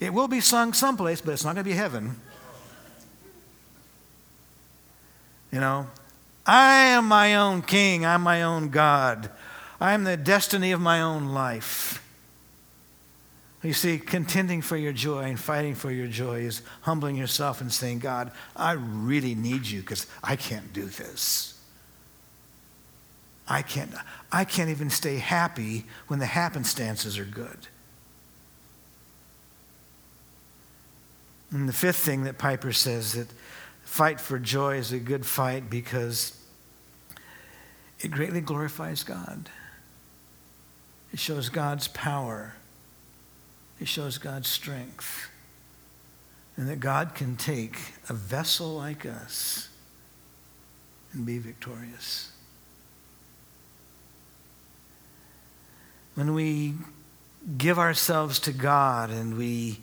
[0.00, 2.16] It will be sung someplace, but it's not going to be heaven.
[5.52, 5.86] You know,
[6.46, 9.30] I am my own king, I'm my own God,
[9.78, 12.02] I'm the destiny of my own life.
[13.62, 17.70] You see, contending for your joy and fighting for your joy is humbling yourself and
[17.70, 21.60] saying, God, I really need you because I can't do this.
[23.46, 23.92] I can't,
[24.32, 27.66] I can't even stay happy when the happenstances are good.
[31.50, 33.28] And the fifth thing that Piper says that
[33.82, 36.36] fight for joy is a good fight because
[38.00, 39.50] it greatly glorifies God.
[41.12, 42.54] It shows God's power.
[43.80, 45.28] It shows God's strength.
[46.56, 49.68] And that God can take a vessel like us
[51.12, 52.30] and be victorious.
[56.14, 56.74] When we
[57.56, 59.80] give ourselves to God and we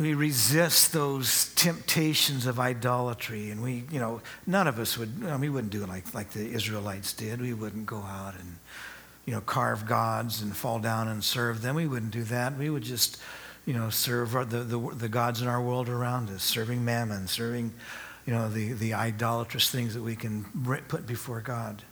[0.00, 5.48] we resist those temptations of idolatry and we you know none of us would we
[5.48, 7.40] wouldn't do it like, like the israelites did.
[7.40, 8.56] We wouldn't go out and
[9.26, 11.76] you know carve gods and fall down and serve them.
[11.76, 12.56] We wouldn't do that.
[12.56, 13.20] We would just
[13.66, 17.72] you know serve the, the, the gods in our world around us serving mammon serving
[18.26, 20.44] you know the, the idolatrous things that we can
[20.88, 21.82] put before god.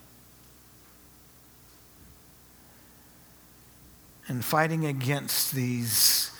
[4.26, 6.30] And fighting against these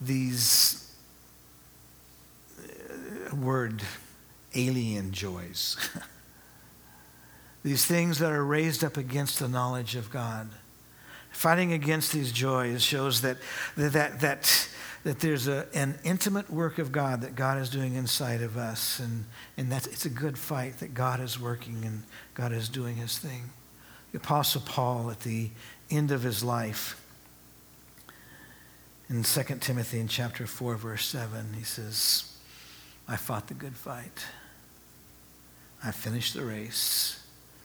[0.00, 0.81] these
[3.32, 3.82] word
[4.54, 5.76] alien joys.
[7.62, 10.50] These things that are raised up against the knowledge of God.
[11.30, 13.38] Fighting against these joys shows that,
[13.76, 14.68] that, that,
[15.04, 18.98] that there's a, an intimate work of God that God is doing inside of us.
[18.98, 19.24] And,
[19.56, 22.02] and that's, it's a good fight that God is working and
[22.34, 23.50] God is doing his thing.
[24.10, 25.50] The Apostle Paul, at the
[25.90, 27.00] end of his life,
[29.08, 32.31] in 2 Timothy in chapter 4, verse 7, he says,
[33.12, 34.24] I fought the good fight.
[35.84, 37.22] I finished the race.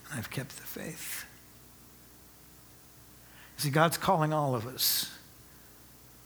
[0.10, 1.26] And I've kept the faith.
[3.56, 5.10] See, God's calling all of us.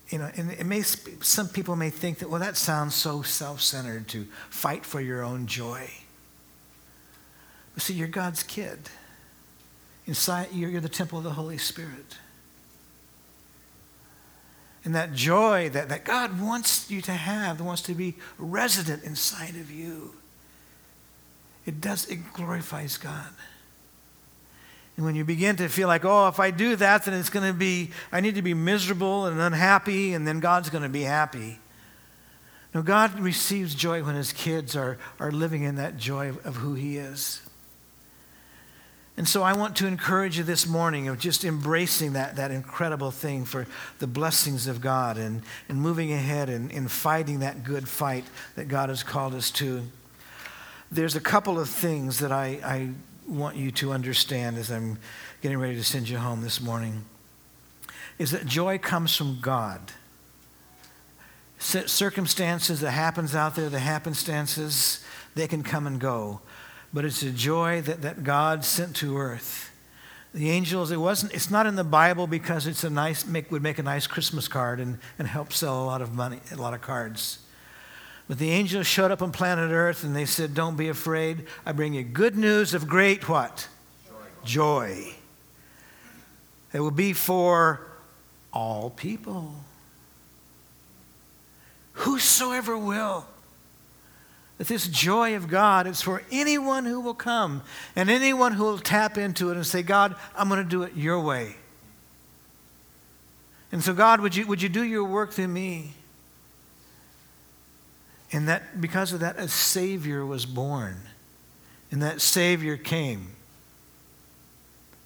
[0.08, 3.60] You know, and it may, some people may think that, well, that sounds so self
[3.60, 5.88] centered to fight for your own joy.
[7.74, 8.90] But see, you're God's kid.
[10.04, 12.18] Inside, you're the temple of the Holy Spirit.
[14.84, 19.50] And that joy that, that God wants you to have, wants to be resident inside
[19.50, 20.14] of you,
[21.64, 23.28] it does, it glorifies God.
[24.96, 27.46] And when you begin to feel like, oh, if I do that, then it's going
[27.46, 31.02] to be, I need to be miserable and unhappy, and then God's going to be
[31.02, 31.60] happy.
[32.74, 36.56] No, God receives joy when his kids are, are living in that joy of, of
[36.56, 37.40] who he is.
[39.16, 43.10] And so I want to encourage you this morning of just embracing that, that incredible
[43.10, 43.66] thing for
[43.98, 48.24] the blessings of God and, and moving ahead and, and fighting that good fight
[48.56, 49.82] that God has called us to.
[50.90, 52.90] There's a couple of things that I, I
[53.28, 54.98] want you to understand as I'm
[55.42, 57.04] getting ready to send you home this morning
[58.18, 59.80] is that joy comes from God.
[61.58, 65.04] Circumstances that happens out there, the happenstances,
[65.34, 66.40] they can come and go
[66.92, 69.70] but it's a joy that, that God sent to earth.
[70.34, 73.62] The angels, it wasn't, it's not in the Bible because it's a nice, make, would
[73.62, 76.72] make a nice Christmas card and, and help sell a lot of money, a lot
[76.72, 77.38] of cards.
[78.28, 81.46] But the angels showed up on planet Earth and they said, Don't be afraid.
[81.66, 83.68] I bring you good news of great what?
[84.44, 84.44] Joy.
[84.44, 85.14] Joy.
[86.72, 87.86] It will be for
[88.52, 89.52] all people.
[91.92, 93.26] Whosoever will
[94.62, 97.62] that this joy of God is for anyone who will come
[97.96, 100.94] and anyone who will tap into it and say, God, I'm going to do it
[100.94, 101.56] your way.
[103.72, 105.94] And so, God, would you, would you do your work through me?
[108.30, 110.94] And that because of that, a Savior was born.
[111.90, 113.18] And that Savior came.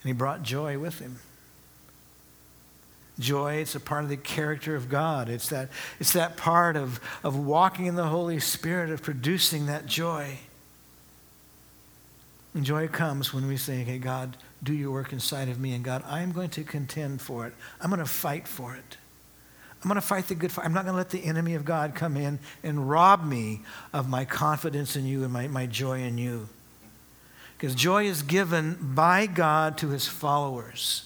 [0.03, 1.19] And he brought joy with him.
[3.19, 5.29] Joy, it's a part of the character of God.
[5.29, 9.87] It's that, it's that part of, of walking in the Holy Spirit, of producing that
[9.87, 10.39] joy.
[12.55, 15.73] And joy comes when we say, okay, God, do your work inside of me.
[15.73, 17.55] And God, I'm going to contend for it.
[17.81, 18.97] I'm going to fight for it.
[19.83, 20.65] I'm going to fight the good fight.
[20.65, 23.61] I'm not going to let the enemy of God come in and rob me
[23.93, 26.49] of my confidence in you and my, my joy in you.
[27.57, 31.06] Because joy is given by God to his followers.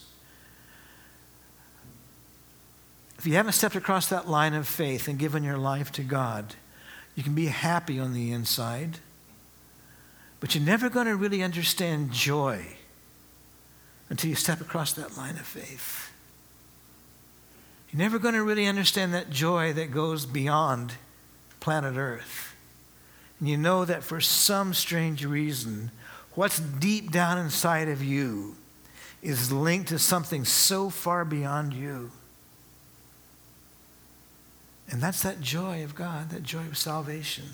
[3.20, 6.54] If you haven't stepped across that line of faith and given your life to God,
[7.14, 8.96] you can be happy on the inside,
[10.40, 12.64] but you're never going to really understand joy
[14.08, 16.10] until you step across that line of faith.
[17.92, 20.94] You're never going to really understand that joy that goes beyond
[21.60, 22.54] planet Earth.
[23.38, 25.90] And you know that for some strange reason,
[26.34, 28.56] what's deep down inside of you
[29.20, 32.12] is linked to something so far beyond you.
[34.90, 37.44] And that's that joy of God, that joy of salvation.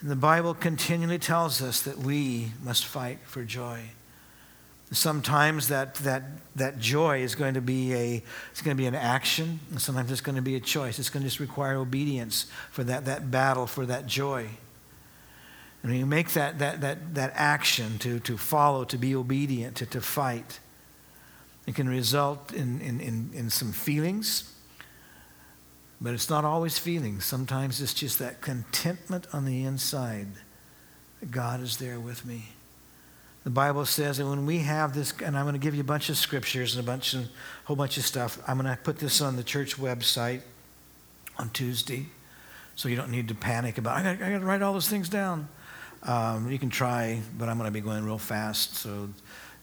[0.00, 3.80] And the Bible continually tells us that we must fight for joy.
[4.92, 6.22] Sometimes that, that,
[6.54, 8.22] that joy is going to be a
[8.52, 11.00] it's going to be an action, and sometimes it's going to be a choice.
[11.00, 14.48] It's going to just require obedience for that, that battle for that joy.
[15.82, 19.76] And when you make that, that, that, that action to, to follow, to be obedient,
[19.78, 20.60] to, to fight,
[21.66, 24.52] it can result in, in, in, in some feelings,
[26.00, 27.24] but it's not always feelings.
[27.24, 30.28] Sometimes it's just that contentment on the inside
[31.20, 32.48] that God is there with me.
[33.44, 35.84] The Bible says that when we have this, and I'm going to give you a
[35.84, 37.28] bunch of scriptures and a bunch of,
[37.64, 38.40] whole bunch of stuff.
[38.46, 40.40] I'm going to put this on the church website
[41.38, 42.06] on Tuesday,
[42.74, 43.98] so you don't need to panic about.
[43.98, 45.48] I got, I got to write all those things down.
[46.02, 49.08] Um, you can try, but I'm going to be going real fast, so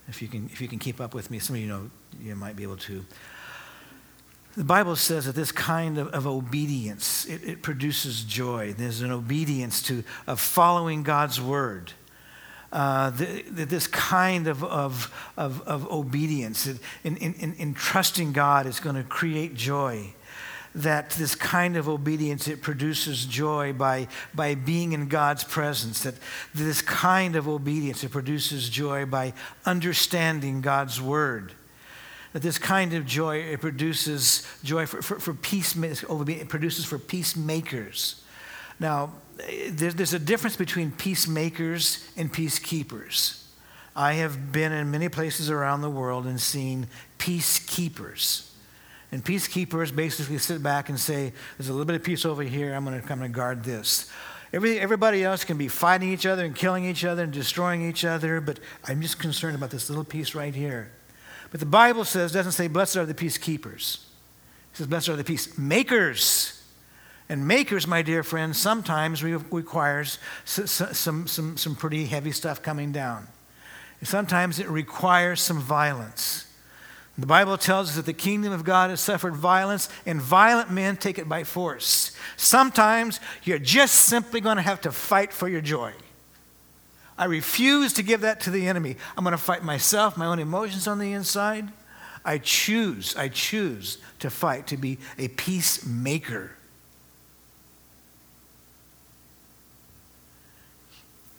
[0.07, 1.89] if you can, if you can keep up with me, some of you know
[2.19, 3.05] you might be able to.
[4.55, 8.73] The Bible says that this kind of, of obedience, it, it, produces joy.
[8.73, 11.93] There's an obedience to of following God's word.
[12.71, 18.33] Uh, the, the, this kind of, of, of, of obedience in, in, in, in trusting
[18.33, 20.13] God is going to create joy.
[20.75, 26.03] That this kind of obedience, it produces joy by, by being in God's presence.
[26.03, 26.15] That
[26.53, 29.33] this kind of obedience, it produces joy by
[29.65, 31.53] understanding God's word.
[32.33, 36.97] That this kind of joy, it produces joy for, for, for peace, it produces for
[36.97, 38.23] peacemakers.
[38.79, 39.11] Now,
[39.69, 43.43] there's, there's a difference between peacemakers and peacekeepers.
[43.95, 46.87] I have been in many places around the world and seen
[47.19, 48.49] peacekeepers.
[49.13, 52.73] And peacekeepers basically sit back and say, There's a little bit of peace over here,
[52.73, 54.09] I'm going to come and guard this.
[54.51, 58.03] Every, everybody else can be fighting each other and killing each other and destroying each
[58.05, 60.91] other, but I'm just concerned about this little piece right here.
[61.51, 63.97] But the Bible says, doesn't say, Blessed are the peacekeepers.
[63.97, 66.63] It says, Blessed are the peacemakers.
[67.29, 73.27] And makers, my dear friends, sometimes requires some, some, some pretty heavy stuff coming down.
[74.01, 76.47] Sometimes it requires some violence.
[77.17, 80.97] The Bible tells us that the kingdom of God has suffered violence, and violent men
[80.97, 82.15] take it by force.
[82.37, 85.93] Sometimes you're just simply going to have to fight for your joy.
[87.15, 88.95] I refuse to give that to the enemy.
[89.15, 91.71] I'm going to fight myself, my own emotions on the inside.
[92.25, 96.51] I choose, I choose to fight, to be a peacemaker.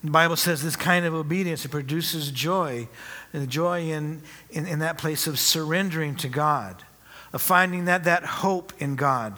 [0.05, 2.89] The Bible says this kind of obedience it produces joy,
[3.35, 6.85] and the joy in, in, in that place of surrendering to God,
[7.33, 9.35] of finding that, that hope in God.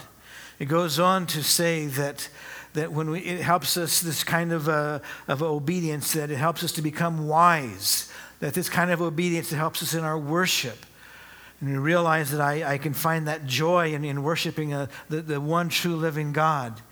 [0.59, 2.29] It goes on to say that,
[2.75, 6.63] that when we, it helps us, this kind of, uh, of obedience, that it helps
[6.63, 10.85] us to become wise, that this kind of obedience it helps us in our worship.
[11.63, 14.87] And we realize that I, I can find that joy in, in worshiping a, uh,
[15.09, 16.83] the, the one true living God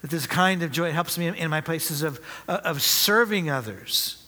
[0.00, 4.23] that this kind of joy helps me in my places of, uh, of serving others.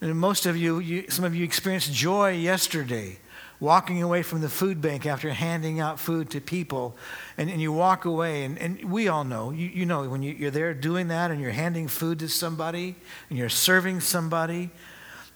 [0.00, 3.18] And most of you, you, some of you experienced joy yesterday,
[3.60, 6.96] walking away from the food bank after handing out food to people.
[7.38, 10.34] And, and you walk away, and, and we all know, you, you know, when you,
[10.34, 12.94] you're there doing that and you're handing food to somebody
[13.30, 14.70] and you're serving somebody,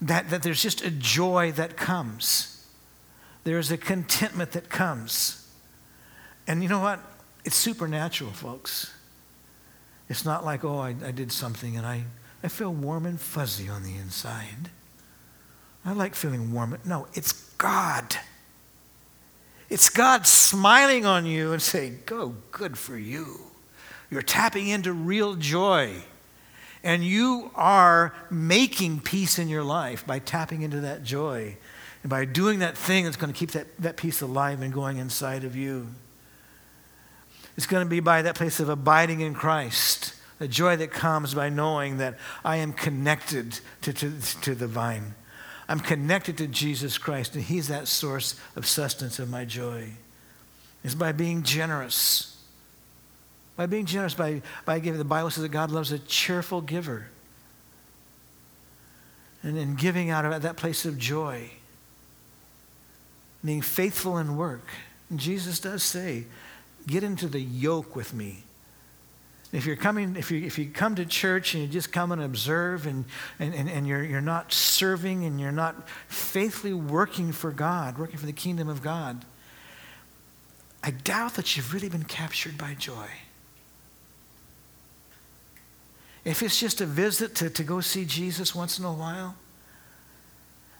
[0.01, 2.65] that, that there's just a joy that comes.
[3.43, 5.47] There's a contentment that comes.
[6.47, 6.99] And you know what?
[7.43, 8.93] It's supernatural, folks.
[10.09, 12.03] It's not like, oh, I, I did something and I,
[12.43, 14.69] I feel warm and fuzzy on the inside.
[15.85, 16.77] I like feeling warm.
[16.85, 18.15] No, it's God.
[19.69, 23.39] It's God smiling on you and saying, Go, good for you.
[24.09, 26.03] You're tapping into real joy.
[26.83, 31.57] And you are making peace in your life by tapping into that joy
[32.03, 34.97] and by doing that thing that's going to keep that, that peace alive and going
[34.97, 35.87] inside of you.
[37.55, 41.35] It's going to be by that place of abiding in Christ, the joy that comes
[41.35, 44.11] by knowing that I am connected to, to,
[44.41, 45.13] to the vine.
[45.69, 49.89] I'm connected to Jesus Christ, and He's that source of sustenance of my joy.
[50.83, 52.43] It's by being generous.
[53.55, 54.97] By being generous, by, by giving.
[54.97, 57.05] The Bible says that God loves a cheerful giver.
[59.43, 61.51] And in giving out of that place of joy,
[63.45, 64.67] being faithful in work.
[65.11, 66.25] And Jesus does say,
[66.87, 68.45] Get into the yoke with me.
[69.51, 72.21] If you're coming, if you, if you come to church and you just come and
[72.21, 73.03] observe and,
[73.37, 78.17] and, and, and you're, you're not serving and you're not faithfully working for God, working
[78.17, 79.25] for the kingdom of God,
[80.81, 83.07] I doubt that you've really been captured by joy.
[86.23, 89.35] If it's just a visit to, to go see Jesus once in a while,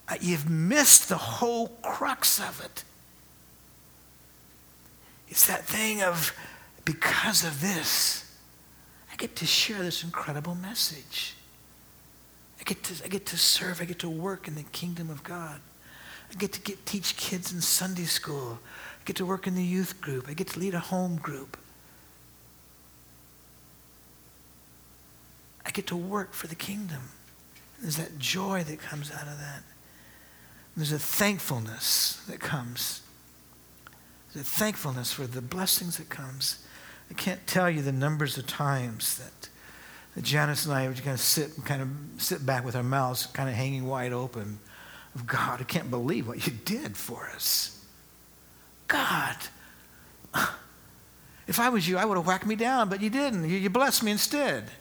[0.08, 2.84] uh, you've missed the whole crux of it.
[5.28, 6.34] It's that thing of,
[6.86, 8.31] because of this,
[9.22, 11.36] get to share this incredible message.
[12.60, 15.24] I get to, I get to serve, I get to work in the kingdom of
[15.24, 15.60] God.
[16.32, 18.60] I get to get, teach kids in Sunday school.
[19.00, 20.28] I get to work in the youth group.
[20.28, 21.56] I get to lead a home group.
[25.66, 27.12] I get to work for the kingdom.
[27.80, 29.62] There's that joy that comes out of that.
[30.76, 33.02] There's a thankfulness that comes
[34.34, 36.66] the thankfulness for the blessings that comes.
[37.12, 41.20] I can't tell you the numbers of times that, Janice and I would kind of
[41.20, 44.60] sit and kind of sit back with our mouths kind of hanging wide open
[45.14, 47.84] of God, I can't believe what you did for us.
[48.88, 49.36] God,
[51.48, 53.44] if I was you, I would have whacked me down, but you didn't.
[53.44, 54.72] You, you blessed me instead.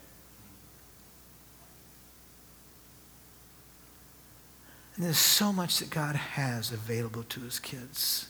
[4.95, 8.29] And there's so much that God has available to his kids.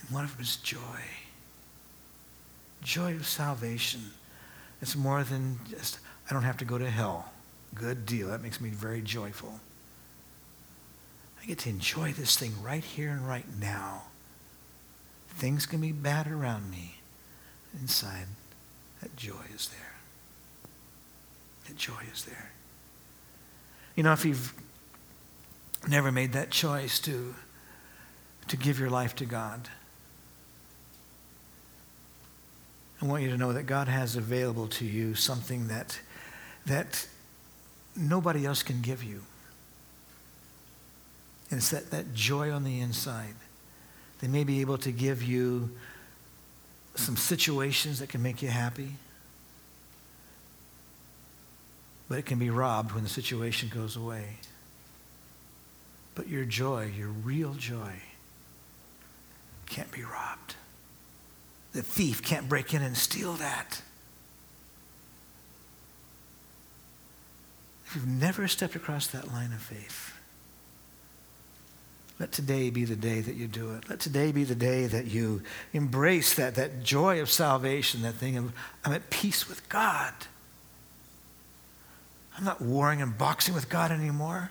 [0.00, 1.00] And one of them is joy.
[2.82, 4.10] Joy of salvation.
[4.80, 5.98] It's more than just,
[6.30, 7.32] I don't have to go to hell.
[7.74, 8.28] Good deal.
[8.28, 9.60] That makes me very joyful.
[11.42, 14.04] I get to enjoy this thing right here and right now.
[15.38, 16.96] things can be bad around me.
[17.80, 18.26] Inside,
[19.00, 19.94] that joy is there.
[21.66, 22.50] That joy is there.
[23.94, 24.52] You know, if you've
[25.88, 27.34] never made that choice to,
[28.48, 29.68] to give your life to God,
[33.00, 36.00] I want you to know that God has available to you something that,
[36.66, 37.06] that
[37.96, 39.22] nobody else can give you.
[41.50, 43.34] And it's that, that joy on the inside.
[44.20, 45.70] They may be able to give you
[46.96, 48.94] some situations that can make you happy,
[52.08, 54.38] but it can be robbed when the situation goes away.
[56.16, 57.92] But your joy, your real joy,
[59.66, 60.56] can't be robbed.
[61.78, 63.82] The thief can't break in and steal that.
[67.86, 70.12] If you've never stepped across that line of faith,
[72.18, 73.88] let today be the day that you do it.
[73.88, 78.36] Let today be the day that you embrace that, that joy of salvation, that thing
[78.36, 78.52] of,
[78.84, 80.12] I'm at peace with God.
[82.36, 84.50] I'm not warring and boxing with God anymore.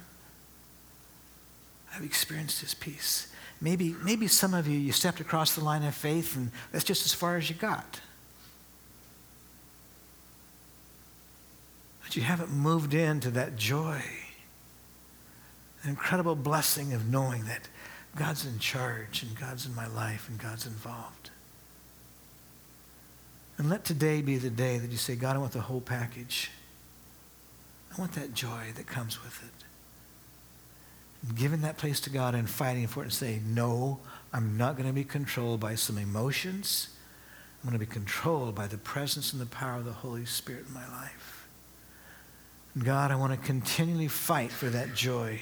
[1.93, 3.27] I've experienced his peace.
[3.59, 7.05] Maybe, maybe some of you, you stepped across the line of faith and that's just
[7.05, 8.01] as far as you got.
[12.03, 14.01] But you haven't moved into that joy,
[15.83, 17.67] an incredible blessing of knowing that
[18.15, 21.31] God's in charge and God's in my life and God's involved.
[23.57, 26.51] And let today be the day that you say, God, I want the whole package.
[27.91, 29.57] I want that joy that comes with it
[31.35, 33.99] giving that place to God and fighting for it and saying, no,
[34.31, 36.89] I'm not going to be controlled by some emotions.
[37.61, 40.67] I'm going to be controlled by the presence and the power of the Holy Spirit
[40.67, 41.47] in my life.
[42.83, 45.41] God, I want to continually fight for that joy.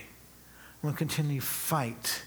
[0.82, 2.23] I want to continually fight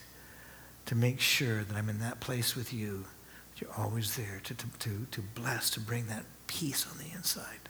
[0.86, 3.06] to make sure that I'm in that place with you.
[3.54, 7.14] That you're always there to, to, to, to bless, to bring that peace on the
[7.14, 7.68] inside.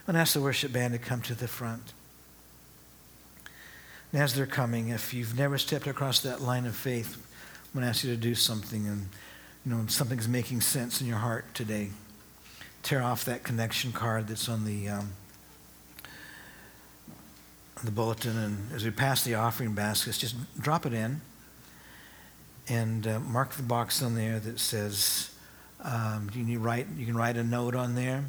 [0.00, 1.92] I'm going to ask the worship band to come to the front.
[4.12, 7.84] And as they're coming, if you've never stepped across that line of faith, I'm going
[7.84, 8.86] to ask you to do something.
[8.86, 9.08] And,
[9.64, 11.90] you know, something's making sense in your heart today.
[12.82, 15.12] Tear off that connection card that's on the, um,
[17.82, 18.36] the bulletin.
[18.36, 21.22] And as we pass the offering baskets, just drop it in
[22.68, 25.30] and uh, mark the box on there that says,
[25.82, 28.24] um, you, can write, you can write a note on there.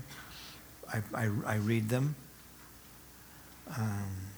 [0.92, 2.16] I, I, I read them.
[3.78, 4.33] Um,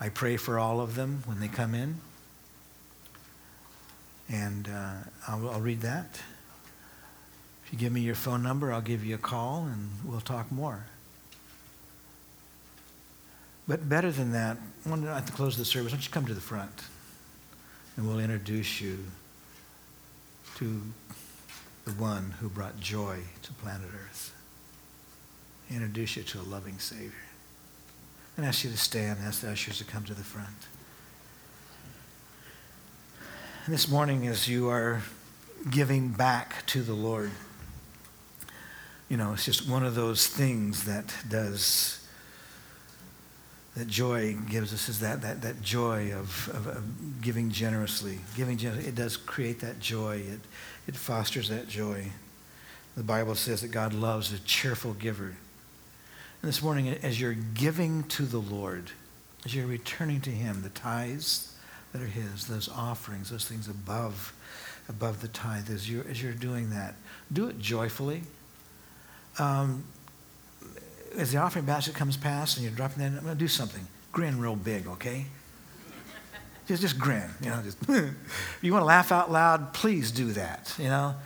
[0.00, 1.96] I pray for all of them when they come in.
[4.30, 4.94] And uh,
[5.28, 6.20] I'll, I'll read that.
[7.64, 10.50] If you give me your phone number, I'll give you a call and we'll talk
[10.50, 10.86] more.
[13.68, 16.34] But better than that, at the close of the service, why don't you come to
[16.34, 16.84] the front
[17.96, 18.98] and we'll introduce you
[20.56, 20.80] to
[21.84, 24.34] the one who brought joy to planet Earth.
[25.70, 27.12] Introduce you to a loving Savior
[28.36, 30.48] and ask you to stand, ask the ushers to come to the front.
[33.66, 35.02] And this morning, as you are
[35.70, 37.30] giving back to the Lord,
[39.08, 42.00] you know, it's just one of those things that does
[43.76, 48.18] that joy gives us is that, that, that joy of, of, of giving generously.
[48.36, 50.16] Giving generously, it does create that joy.
[50.16, 50.40] It,
[50.88, 52.06] it fosters that joy.
[52.96, 55.36] The Bible says that God loves a cheerful giver.
[56.42, 58.90] And this morning, as you're giving to the Lord,
[59.44, 61.54] as you're returning to Him the tithes
[61.92, 64.32] that are His, those offerings, those things above,
[64.88, 66.94] above the tithe, as you're, as you're doing that,
[67.30, 68.22] do it joyfully.
[69.38, 69.84] Um,
[71.16, 73.86] as the offering basket comes past and you're dropping that I'm going to do something.
[74.10, 75.26] Grin real big, okay?
[76.66, 77.62] just, just grin, you know.
[77.62, 77.76] Just
[78.62, 79.74] you want to laugh out loud?
[79.74, 81.16] Please do that, you know.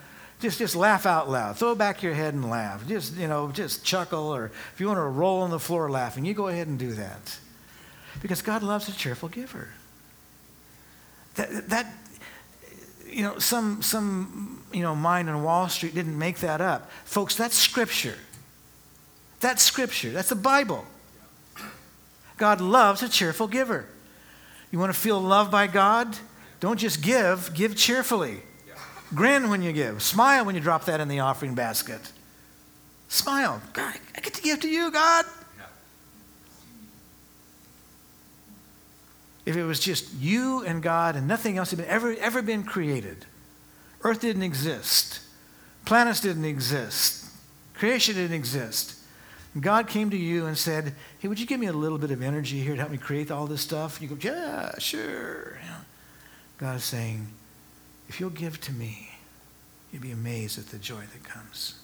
[0.45, 1.57] Just, just laugh out loud.
[1.57, 2.87] Throw back your head and laugh.
[2.87, 6.27] Just, you know, just chuckle, or if you want to roll on the floor laughing,
[6.27, 7.39] you go ahead and do that.
[8.21, 9.71] Because God loves a cheerful giver.
[11.37, 11.95] That, that
[13.09, 16.91] you know, some, some, you know, mind on Wall Street didn't make that up.
[17.07, 18.19] Folks, that's scripture.
[19.41, 20.11] That's scripture.
[20.11, 20.85] That's the Bible.
[22.37, 23.87] God loves a cheerful giver.
[24.71, 26.15] You want to feel loved by God?
[26.61, 28.43] Don't just give, give cheerfully.
[29.15, 30.03] Grin when you give.
[30.03, 32.01] Smile when you drop that in the offering basket.
[33.09, 33.61] Smile.
[33.73, 35.25] God, I get to give to you, God.
[39.47, 42.65] If it was just you and God and nothing else had been ever, ever been
[42.65, 43.27] created,
[44.03, 45.21] Earth didn't exist,
[45.85, 47.27] planets didn't exist,
[47.75, 48.97] creation didn't exist.
[49.61, 52.23] God came to you and said, Hey, would you give me a little bit of
[52.23, 54.01] energy here to help me create all this stuff?
[54.01, 55.59] You go, Yeah, sure.
[56.59, 57.29] God is saying,
[58.09, 59.11] if you'll give to me,
[59.93, 61.81] you'll be amazed at the joy that comes.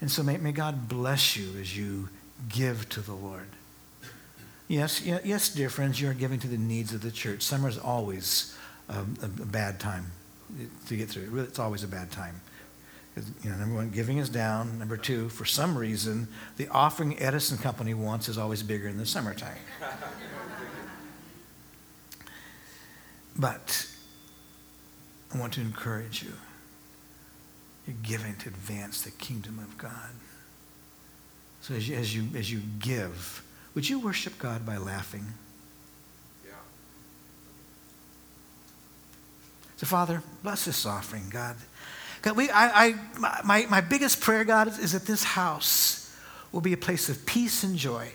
[0.00, 2.08] And so may, may God bless you as you
[2.48, 3.46] give to the Lord.
[4.68, 7.42] Yes, yes, dear friends, you are giving to the needs of the church.
[7.42, 8.56] Summer is always
[8.88, 10.06] um, a, a, bad time
[10.86, 11.40] to get through.
[11.40, 12.40] It's always a bad time.
[13.42, 14.78] You know, number one, giving is down.
[14.78, 16.26] Number two, for some reason,
[16.56, 19.58] the offering Edison Company wants is always bigger in the summertime.
[23.36, 23.86] but
[25.34, 26.32] I want to encourage you.
[27.86, 30.10] You're giving to advance the kingdom of God.
[31.62, 33.42] So as you, as you, as you give,
[33.74, 35.24] would you worship God by laughing?
[36.44, 36.52] Yeah.
[39.76, 41.56] So, Father, bless this offering, God.
[42.20, 42.94] God, we, I, I,
[43.44, 46.14] my, my biggest prayer, God, is, is that this house
[46.52, 48.08] will be a place of peace and joy.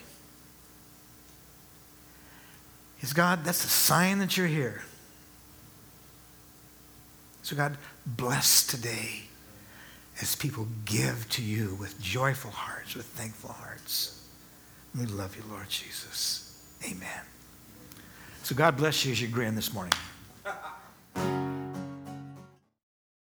[3.01, 4.83] Is God, that's a sign that you're here.
[7.47, 9.21] So, God, bless today
[10.21, 14.27] as people give to you with joyful hearts, with thankful hearts.
[14.93, 16.61] We love you, Lord Jesus.
[16.83, 17.21] Amen.
[18.43, 19.93] So, God bless you as you grin this morning.